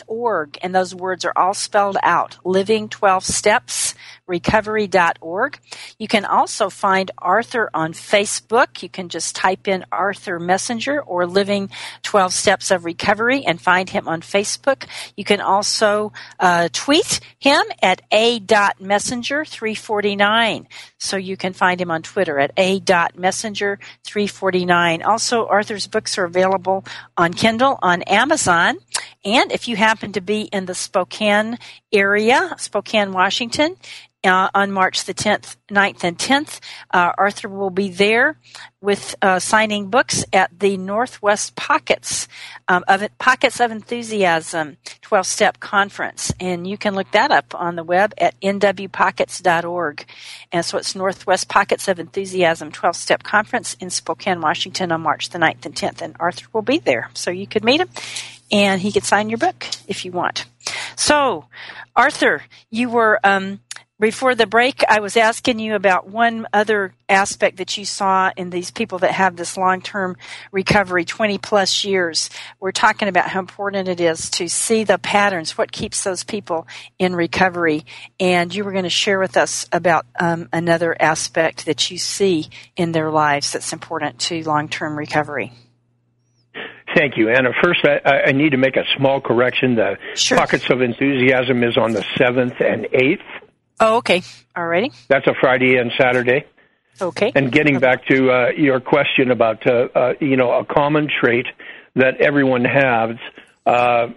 [0.06, 2.38] org, and those words are all spelled out.
[2.44, 3.94] Living 12 Steps
[4.26, 5.58] recovery.org.
[5.98, 8.82] You can also find Arthur on Facebook.
[8.82, 11.68] You can just type in Arthur Messenger or Living
[12.02, 14.86] 12 Steps of Recovery and find him on Facebook.
[15.16, 20.66] You can also uh, tweet him at a.messenger349.
[20.98, 25.04] So you can find him on Twitter at a.messenger349.
[25.04, 26.86] Also, Arthur's books are available
[27.16, 28.76] on Kindle on Amazon.
[29.24, 31.58] And if you happen to be in the Spokane
[31.92, 33.76] area, Spokane, Washington,
[34.24, 36.60] uh, on March the 10th, 9th, and 10th.
[36.90, 38.38] Uh, Arthur will be there
[38.80, 42.26] with uh, signing books at the Northwest Pockets
[42.68, 47.76] um, of Pockets of Enthusiasm 12 Step Conference, and you can look that up on
[47.76, 50.04] the web at nwpockets.org.
[50.52, 55.30] And so it's Northwest Pockets of Enthusiasm 12 Step Conference in Spokane, Washington, on March
[55.30, 57.88] the 9th and 10th, and Arthur will be there, so you could meet him,
[58.50, 60.46] and he could sign your book if you want.
[60.96, 61.46] So,
[61.96, 63.60] Arthur, you were um,
[64.00, 68.50] before the break, I was asking you about one other aspect that you saw in
[68.50, 70.16] these people that have this long term
[70.50, 72.28] recovery, 20 plus years.
[72.58, 76.66] We're talking about how important it is to see the patterns, what keeps those people
[76.98, 77.86] in recovery.
[78.18, 82.48] And you were going to share with us about um, another aspect that you see
[82.76, 85.52] in their lives that's important to long term recovery.
[86.94, 87.50] Thank you, Anna.
[87.62, 89.74] First, I, I, need to make a small correction.
[89.74, 90.38] The sure.
[90.38, 93.22] Pockets of Enthusiasm is on the 7th and 8th.
[93.80, 94.22] Oh, okay.
[94.56, 94.94] Alrighty.
[95.08, 96.44] That's a Friday and Saturday.
[97.00, 97.32] Okay.
[97.34, 101.46] And getting back to uh, your question about, uh, uh, you know, a common trait
[101.96, 103.16] that everyone has,
[103.66, 104.08] uh,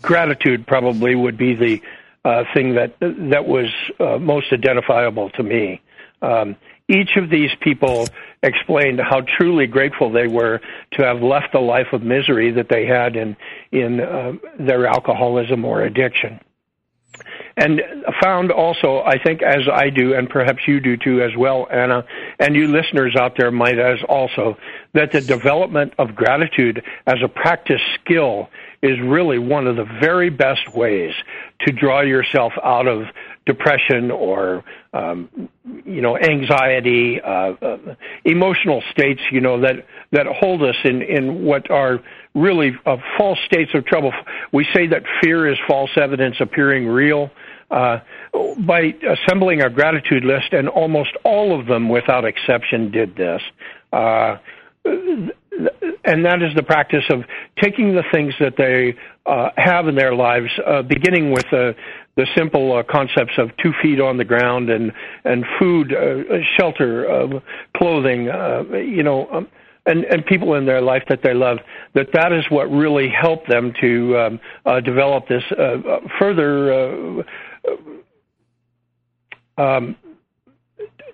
[0.00, 1.82] gratitude probably would be the
[2.24, 3.66] uh, thing that that was
[4.00, 5.80] uh, most identifiable to me.
[6.22, 6.56] Um,
[6.88, 8.06] each of these people
[8.42, 10.60] explained how truly grateful they were
[10.92, 13.36] to have left the life of misery that they had in
[13.72, 16.40] in uh, their alcoholism or addiction.
[17.56, 17.80] And
[18.22, 22.04] found also, I think, as I do, and perhaps you do too as well, Anna,
[22.38, 24.58] and you listeners out there might as also,
[24.92, 28.50] that the development of gratitude as a practice skill
[28.82, 31.14] is really one of the very best ways
[31.60, 33.06] to draw yourself out of
[33.46, 35.48] depression or um,
[35.84, 37.78] you know anxiety, uh, uh,
[38.24, 42.00] emotional states you know that that hold us in in what are
[42.34, 44.12] really uh, false states of trouble.
[44.52, 47.30] We say that fear is false evidence appearing real.
[47.68, 47.98] Uh,
[48.60, 53.42] by assembling a gratitude list, and almost all of them, without exception, did this.
[53.92, 54.36] Uh,
[54.84, 57.24] and that is the practice of
[57.60, 58.94] taking the things that they
[59.26, 61.72] uh, have in their lives, uh, beginning with uh,
[62.16, 64.92] the simple uh, concepts of two feet on the ground and
[65.24, 67.42] and food, uh, shelter,
[67.76, 69.28] clothing, uh, you know.
[69.30, 69.48] Um,
[69.88, 71.58] and, and people in their life that they love,
[71.94, 74.40] that that is what really helped them to um,
[74.84, 75.44] develop this
[76.18, 77.24] further
[79.56, 79.94] um,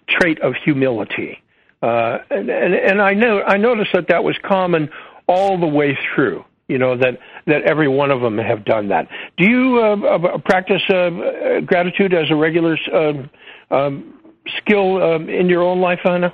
[0.09, 1.43] trait of humility.
[1.83, 4.89] And, and, and I know I noticed that that was common
[5.27, 6.43] all the way through
[6.73, 9.09] you know that that every one of them have done that.
[9.37, 13.31] Do you uh, uh, practice uh, gratitude as a regular um,
[13.71, 14.19] um,
[14.59, 16.33] skill um, in your own life, Anna?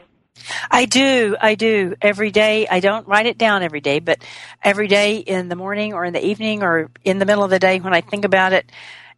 [0.71, 1.37] I do.
[1.41, 2.69] I do every day.
[2.69, 4.23] I don't write it down every day, but
[4.63, 7.59] every day in the morning or in the evening or in the middle of the
[7.59, 8.71] day when I think about it,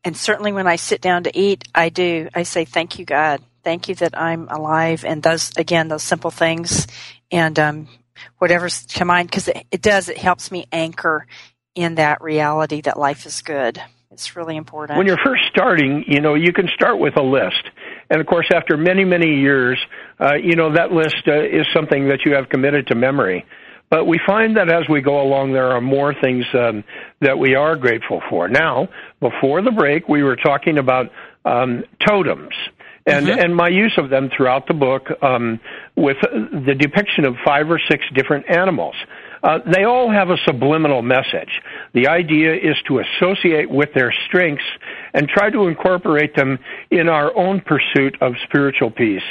[0.03, 2.31] and certainly when I sit down to eat, I do.
[2.35, 3.43] I say, "Thank you, God.
[3.62, 6.87] Thank you that I'm alive." And those again, those simple things,
[7.31, 7.89] and um,
[8.39, 11.27] whatever's to mind because it, it does it helps me anchor
[11.75, 13.81] in that reality that life is good.
[14.11, 14.99] It's really important.
[14.99, 17.62] When you're first starting you know you can start with a list.
[18.11, 19.79] And of course after many many years
[20.18, 23.45] uh, you know that list uh, is something that you have committed to memory.
[23.91, 26.85] But we find that as we go along, there are more things um,
[27.21, 28.47] that we are grateful for.
[28.47, 31.11] Now, before the break, we were talking about
[31.45, 32.55] um, totems
[33.07, 33.40] and mm-hmm.
[33.40, 35.61] and my use of them throughout the book um,
[35.96, 38.94] with the depiction of five or six different animals.
[39.42, 41.48] Uh, they all have a subliminal message.
[41.94, 44.64] The idea is to associate with their strengths
[45.14, 46.59] and try to incorporate them
[46.90, 49.22] in our own pursuit of spiritual peace.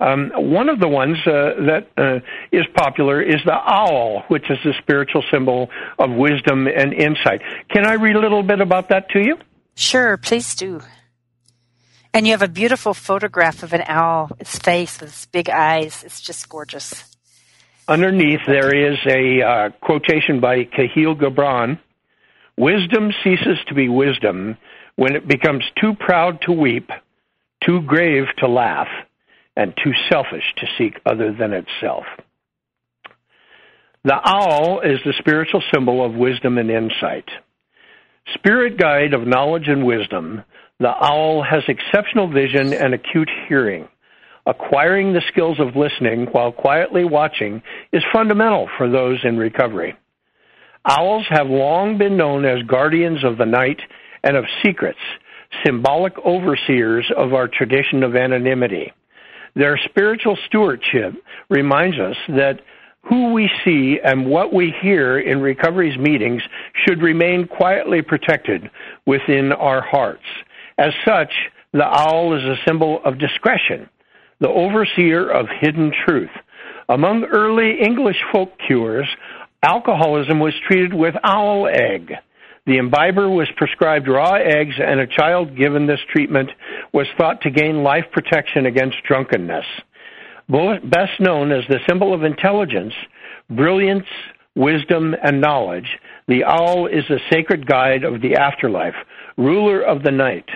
[0.00, 2.20] Um, one of the ones uh, that uh,
[2.50, 5.68] is popular is the owl, which is the spiritual symbol
[5.98, 7.42] of wisdom and insight.
[7.70, 9.36] Can I read a little bit about that to you?
[9.74, 10.80] Sure, please do.
[12.14, 16.02] And you have a beautiful photograph of an owl, its face with its big eyes.
[16.04, 17.04] It's just gorgeous.
[17.86, 21.78] Underneath, there is a uh, quotation by Kahlil Gibran
[22.58, 24.56] Wisdom ceases to be wisdom
[24.96, 26.90] when it becomes too proud to weep,
[27.64, 28.88] too grave to laugh,
[29.56, 32.04] and too selfish to seek other than itself.
[34.02, 37.28] The owl is the spiritual symbol of wisdom and insight.
[38.34, 40.42] Spirit guide of knowledge and wisdom,
[40.80, 43.88] the owl has exceptional vision and acute hearing.
[44.46, 47.62] Acquiring the skills of listening while quietly watching
[47.92, 49.96] is fundamental for those in recovery.
[50.84, 53.80] Owls have long been known as guardians of the night
[54.22, 54.98] and of secrets,
[55.64, 58.92] symbolic overseers of our tradition of anonymity.
[59.54, 61.14] Their spiritual stewardship
[61.50, 62.60] reminds us that
[63.02, 66.42] who we see and what we hear in recovery's meetings
[66.86, 68.70] should remain quietly protected
[69.06, 70.24] within our hearts.
[70.78, 71.32] As such,
[71.72, 73.88] the owl is a symbol of discretion,
[74.40, 76.30] the overseer of hidden truth.
[76.88, 79.08] Among early English folk cures,
[79.62, 82.12] alcoholism was treated with owl egg.
[82.66, 86.50] The imbiber was prescribed raw eggs, and a child given this treatment
[86.92, 89.64] was thought to gain life protection against drunkenness.
[90.48, 92.94] Best known as the symbol of intelligence,
[93.50, 94.06] brilliance,
[94.54, 95.98] wisdom, and knowledge,
[96.28, 98.94] the owl is a sacred guide of the afterlife,
[99.36, 100.48] ruler of the night,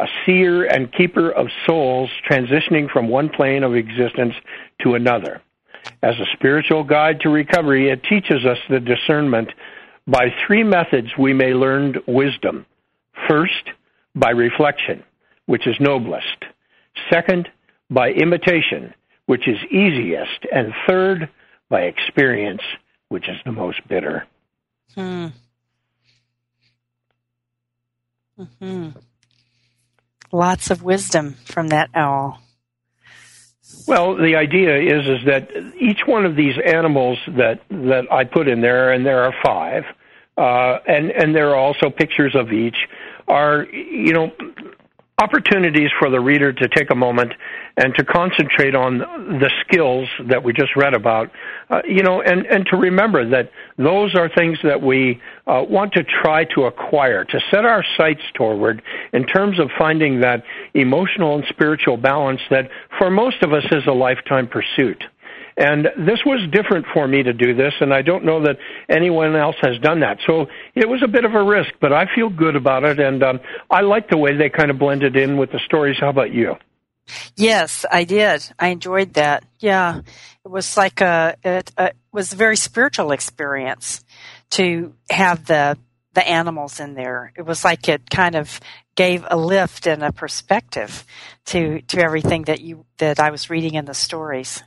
[0.00, 4.34] a seer and keeper of souls transitioning from one plane of existence
[4.82, 5.42] to another.
[6.02, 9.50] As a spiritual guide to recovery, it teaches us the discernment
[10.06, 12.64] by three methods we may learn wisdom.
[13.28, 13.70] First,
[14.14, 15.04] by reflection,
[15.46, 16.44] which is noblest.
[17.10, 17.48] Second,
[17.90, 18.94] by imitation,
[19.26, 20.46] which is easiest.
[20.52, 21.28] And third,
[21.68, 22.62] by experience,
[23.08, 24.26] which is the most bitter.
[24.94, 25.26] Hmm.
[28.58, 28.88] hmm
[30.32, 32.40] Lots of wisdom from that owl.
[33.86, 35.50] Well, the idea is is that
[35.80, 39.84] each one of these animals that that I put in there, and there are five,
[40.36, 42.76] uh, and and there are also pictures of each,
[43.28, 44.32] are you know
[45.20, 47.32] opportunities for the reader to take a moment
[47.76, 51.30] and to concentrate on the skills that we just read about,
[51.68, 55.92] uh, you know, and, and to remember that those are things that we uh, want
[55.92, 60.42] to try to acquire, to set our sights toward in terms of finding that
[60.74, 62.68] emotional and spiritual balance that
[62.98, 65.04] for most of us is a lifetime pursuit.
[65.60, 68.56] And this was different for me to do this, and I don't know that
[68.88, 70.16] anyone else has done that.
[70.26, 73.22] So it was a bit of a risk, but I feel good about it, and
[73.22, 73.40] um,
[73.70, 75.98] I like the way they kind of blended in with the stories.
[76.00, 76.54] How about you?
[77.36, 78.42] Yes, I did.
[78.58, 79.44] I enjoyed that.
[79.58, 80.00] Yeah,
[80.44, 84.02] it was like a it, it was a very spiritual experience
[84.52, 85.76] to have the
[86.14, 87.34] the animals in there.
[87.36, 88.60] It was like it kind of
[88.96, 91.04] gave a lift and a perspective
[91.46, 94.62] to to everything that you that I was reading in the stories.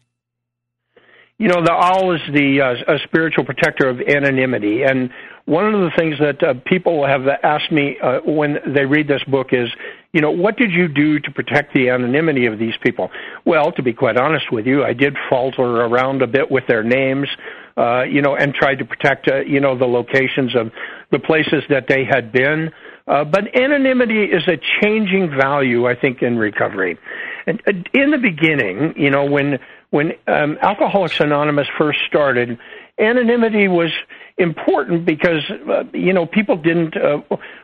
[1.43, 5.09] You know, the owl is the uh, a spiritual protector of anonymity, and
[5.43, 9.21] one of the things that uh, people have asked me uh, when they read this
[9.25, 9.67] book is,
[10.13, 13.11] you know, what did you do to protect the anonymity of these people?
[13.43, 16.81] Well, to be quite honest with you, I did falter around a bit with their
[16.81, 17.27] names,
[17.75, 20.71] uh, you know, and tried to protect, uh, you know, the locations of
[21.11, 22.71] the places that they had been.
[23.05, 26.97] Uh, but anonymity is a changing value, I think, in recovery.
[27.45, 29.59] And uh, in the beginning, you know, when
[29.93, 32.57] when um, Alcoholics Anonymous first started,
[32.97, 33.91] anonymity was
[34.39, 37.21] important because uh, you know people didn't uh,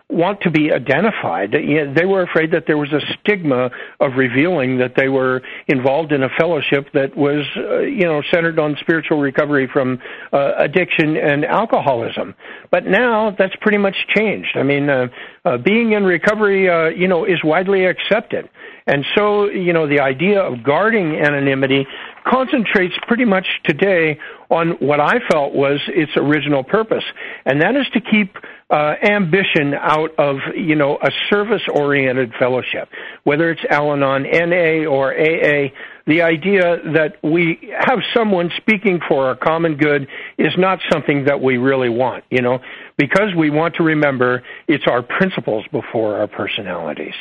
[0.10, 1.52] want to be identified.
[1.52, 6.22] They were afraid that there was a stigma of revealing that they were involved in
[6.22, 10.00] a fellowship that was uh, you know centered on spiritual recovery from
[10.32, 12.36] uh, addiction and alcoholism.
[12.70, 14.56] But now that's pretty much changed.
[14.56, 15.08] I mean, uh,
[15.46, 16.66] uh, being in recovery,
[16.96, 18.48] you know, is widely accepted.
[18.90, 21.86] And so, you know, the idea of guarding anonymity
[22.30, 24.20] concentrates pretty much today
[24.50, 27.04] on what I felt was its original purpose,
[27.46, 28.36] and that is to keep
[28.70, 32.90] uh, ambition out of you know a service-oriented fellowship,
[33.24, 35.70] whether it's Al-Anon, NA, or AA.
[36.08, 40.08] The idea that we have someone speaking for our common good
[40.40, 42.60] is not something that we really want, you know,
[42.98, 47.14] because we want to remember it's our principles before our personalities.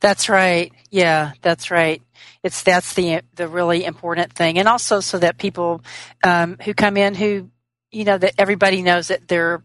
[0.00, 0.72] That's right.
[0.90, 2.02] Yeah, that's right.
[2.42, 5.82] It's that's the the really important thing, and also so that people
[6.24, 7.50] um, who come in who
[7.90, 9.62] you know that everybody knows that they're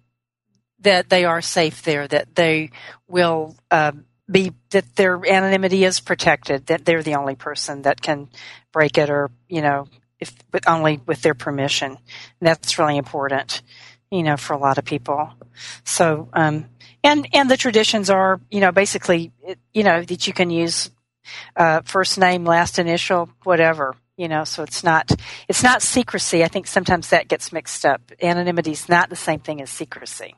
[0.80, 2.70] that they are safe there, that they
[3.07, 8.30] will um, be that their anonymity is protected, that they're the only person that can
[8.72, 9.88] break it, or you know,
[10.20, 11.91] if but only with their permission.
[11.91, 11.97] And
[12.47, 13.61] that's really important,
[14.11, 15.32] you know, for a lot of people.
[15.84, 16.66] So, um,
[17.04, 19.32] and and the traditions are you know basically
[19.74, 20.89] you know that you can use
[21.56, 25.12] uh, first name last initial whatever you know so it's not
[25.47, 29.39] it's not secrecy i think sometimes that gets mixed up anonymity is not the same
[29.39, 30.36] thing as secrecy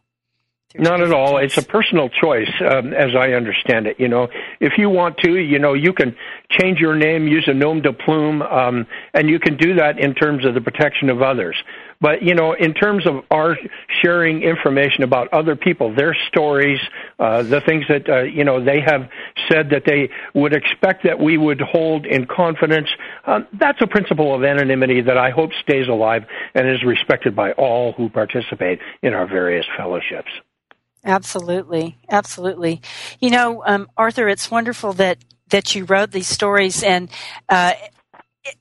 [0.77, 1.37] not at all.
[1.37, 3.99] It's a personal choice, um, as I understand it.
[3.99, 4.27] You know,
[4.59, 6.15] if you want to, you know, you can
[6.49, 10.13] change your name, use a nom de plume, um, and you can do that in
[10.13, 11.55] terms of the protection of others.
[12.01, 13.57] But you know, in terms of our
[14.01, 16.79] sharing information about other people, their stories,
[17.19, 19.09] uh, the things that uh, you know they have
[19.49, 22.89] said that they would expect that we would hold in confidence,
[23.25, 27.51] um, that's a principle of anonymity that I hope stays alive and is respected by
[27.53, 30.29] all who participate in our various fellowships.
[31.05, 32.81] Absolutely, absolutely.
[33.19, 35.19] You know, um, Arthur, it's wonderful that
[35.49, 37.09] that you wrote these stories, and
[37.47, 37.73] uh,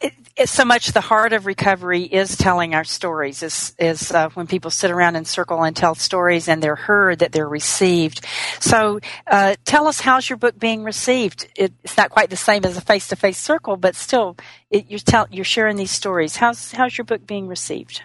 [0.01, 0.13] it,
[0.45, 3.43] so much the heart of recovery is telling our stories.
[3.43, 7.21] Is is uh, when people sit around in circle and tell stories, and they're heard,
[7.21, 8.25] that they're received.
[8.61, 11.49] So, uh, tell us how's your book being received?
[11.57, 14.37] It, it's not quite the same as a face to face circle, but still,
[14.71, 16.37] it, you're tell, you're sharing these stories.
[16.37, 18.03] How's how's your book being received?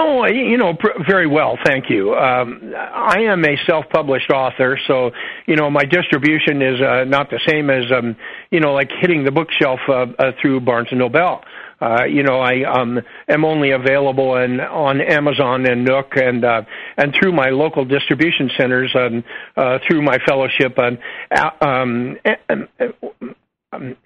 [0.00, 2.14] Oh, you know, pr- very well, thank you.
[2.14, 5.10] Um, I am a self-published author, so
[5.46, 8.14] you know my distribution is uh, not the same as um,
[8.52, 11.42] you know, like hitting the bookshelf uh, uh, through Barnes and Noble.
[11.80, 16.62] Uh, you know, I um, am only available in, on Amazon and Nook and uh,
[16.96, 19.24] and through my local distribution centers and
[19.56, 20.98] uh, through my fellowship and
[21.60, 22.16] um,
[22.48, 22.68] um,
[23.72, 23.96] um,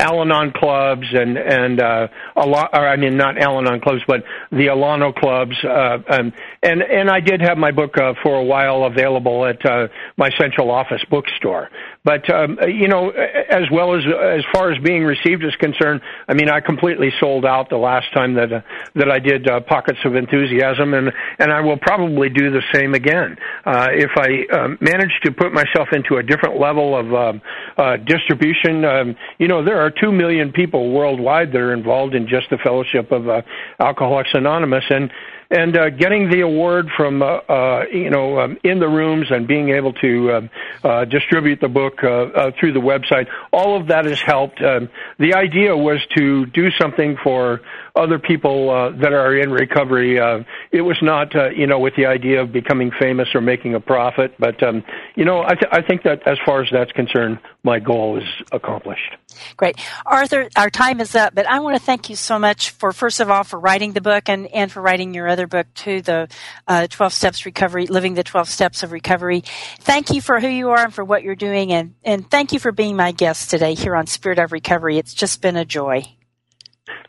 [0.00, 2.70] Al-Anon clubs and and uh, a lot.
[2.72, 5.54] Or I mean, not Al-Anon clubs, but the Alano clubs.
[5.62, 6.32] Uh, um,
[6.62, 10.30] and and I did have my book uh, for a while available at uh, my
[10.38, 11.68] central office bookstore.
[12.02, 16.32] But um, you know, as well as as far as being received is concerned, I
[16.32, 18.60] mean, I completely sold out the last time that uh,
[18.94, 22.94] that I did uh, Pockets of Enthusiasm, and and I will probably do the same
[22.94, 23.36] again
[23.66, 27.32] uh, if I uh, manage to put myself into a different level of uh,
[27.76, 28.82] uh, distribution.
[28.86, 32.56] Um, you know, there are two million people worldwide that are involved in just the
[32.64, 33.42] Fellowship of uh,
[33.78, 35.10] Alcoholics Anonymous, and
[35.50, 39.46] and uh, getting the award from uh, uh, you know um, in the rooms and
[39.46, 40.40] being able to uh,
[40.86, 44.62] uh, distribute the book uh, uh, through the website, all of that has helped.
[44.62, 44.88] Um,
[45.18, 47.60] the idea was to do something for
[47.96, 50.18] other people uh, that are in recovery.
[50.18, 50.40] Uh,
[50.70, 53.80] it was not, uh, you know, with the idea of becoming famous or making a
[53.80, 54.84] profit, but um,
[55.16, 58.24] you know, I, th- I think that as far as that's concerned, my goal is
[58.52, 59.16] accomplished.
[59.56, 59.76] Great,
[60.06, 60.48] Arthur.
[60.56, 63.30] Our time is up, but I want to thank you so much for first of
[63.30, 66.28] all for writing the book and and for writing your other book too, the
[66.66, 69.42] uh, Twelve Steps Recovery, Living the Twelve Steps of Recovery.
[69.80, 72.58] Thank you for who you are and for what you're doing, and and thank you
[72.58, 74.98] for being my guest today here on Spirit of Recovery.
[74.98, 76.04] It's just been a joy.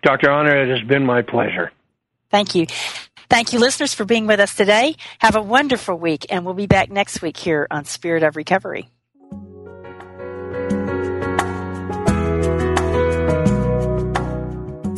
[0.04, 0.30] Dr.
[0.30, 1.72] Anna, it has been my pleasure.
[2.30, 2.68] Thank you.
[3.30, 4.96] Thank you, listeners, for being with us today.
[5.20, 8.90] Have a wonderful week, and we'll be back next week here on Spirit of Recovery.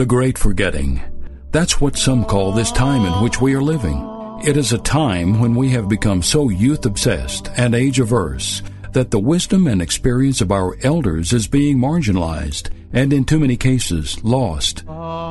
[0.00, 1.02] The Great Forgetting.
[1.50, 4.40] That's what some call this time in which we are living.
[4.42, 9.10] It is a time when we have become so youth obsessed and age averse that
[9.10, 14.24] the wisdom and experience of our elders is being marginalized and in too many cases
[14.24, 14.84] lost.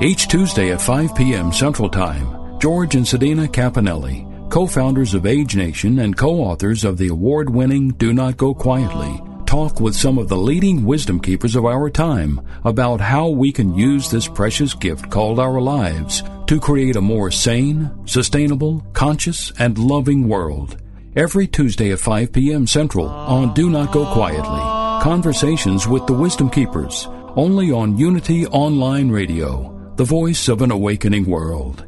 [0.04, 1.52] Each Tuesday at 5 p.m.
[1.52, 7.90] Central Time, George and Sedena Cappannelli, co-founders of Age Nation and co-authors of the award-winning
[7.94, 12.40] Do Not Go Quietly, talk with some of the leading wisdom keepers of our time
[12.66, 17.32] about how we can use this precious gift called our lives to create a more
[17.32, 20.78] sane, sustainable, conscious, and loving world.
[21.16, 22.68] Every Tuesday at 5 p.m.
[22.68, 25.02] Central on Do Not Go Quietly.
[25.02, 31.26] Conversations with the Wisdom Keepers, only on Unity Online Radio, the voice of an awakening
[31.26, 31.88] world.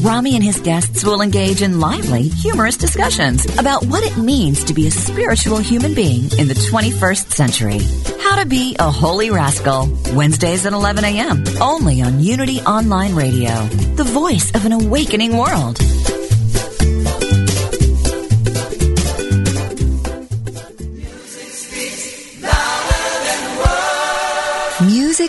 [0.00, 4.72] Rami and his guests will engage in lively, humorous discussions about what it means to
[4.72, 7.80] be a spiritual human being in the 21st century.
[8.22, 9.88] How to be a holy rascal.
[10.14, 11.44] Wednesdays at 11 a.m.
[11.60, 13.66] Only on Unity Online Radio.
[13.96, 15.78] The voice of an awakening world.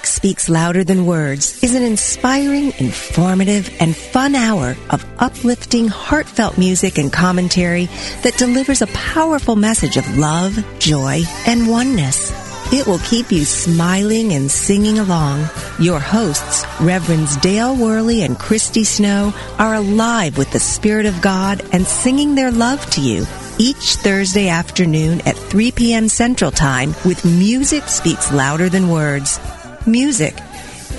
[0.02, 6.58] Music Speaks Louder Than Words is an inspiring, informative, and fun hour of uplifting, heartfelt
[6.58, 7.86] music and commentary
[8.24, 12.32] that delivers a powerful message of love, joy, and oneness.
[12.74, 15.48] It will keep you smiling and singing along.
[15.80, 21.62] Your hosts, Reverends Dale Worley and Christy Snow, are alive with the Spirit of God
[21.74, 23.28] and singing their love to you
[23.60, 26.08] each Thursday afternoon at 3 p.m.
[26.08, 29.40] Central Time with Music Speaks Louder Than Words.
[29.88, 30.36] Music.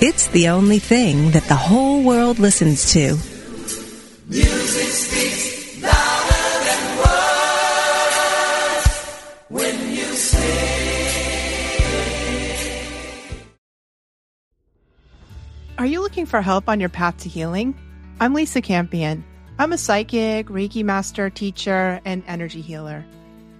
[0.01, 3.15] It's the only thing that the whole world listens to.
[4.27, 8.87] Music speaks louder than words
[9.47, 10.41] when you sing.
[15.77, 17.75] Are you looking for help on your path to healing?
[18.19, 19.23] I'm Lisa Campion.
[19.57, 23.05] I'm a psychic, Reiki master, teacher, and energy healer.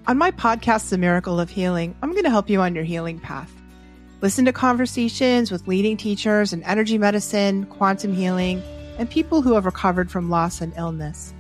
[0.05, 3.21] On my podcast, The Miracle of Healing, I'm going to help you on your healing
[3.21, 3.49] path.
[4.23, 8.63] Listen to conversations with leading teachers in energy medicine, quantum healing,
[8.97, 11.33] and people who have recovered from loss and illness.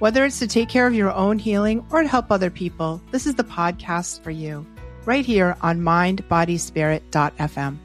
[0.00, 3.28] Whether it's to take care of your own healing or to help other people, this
[3.28, 4.66] is the podcast for you,
[5.04, 7.78] right here on mindbodyspirit.fm.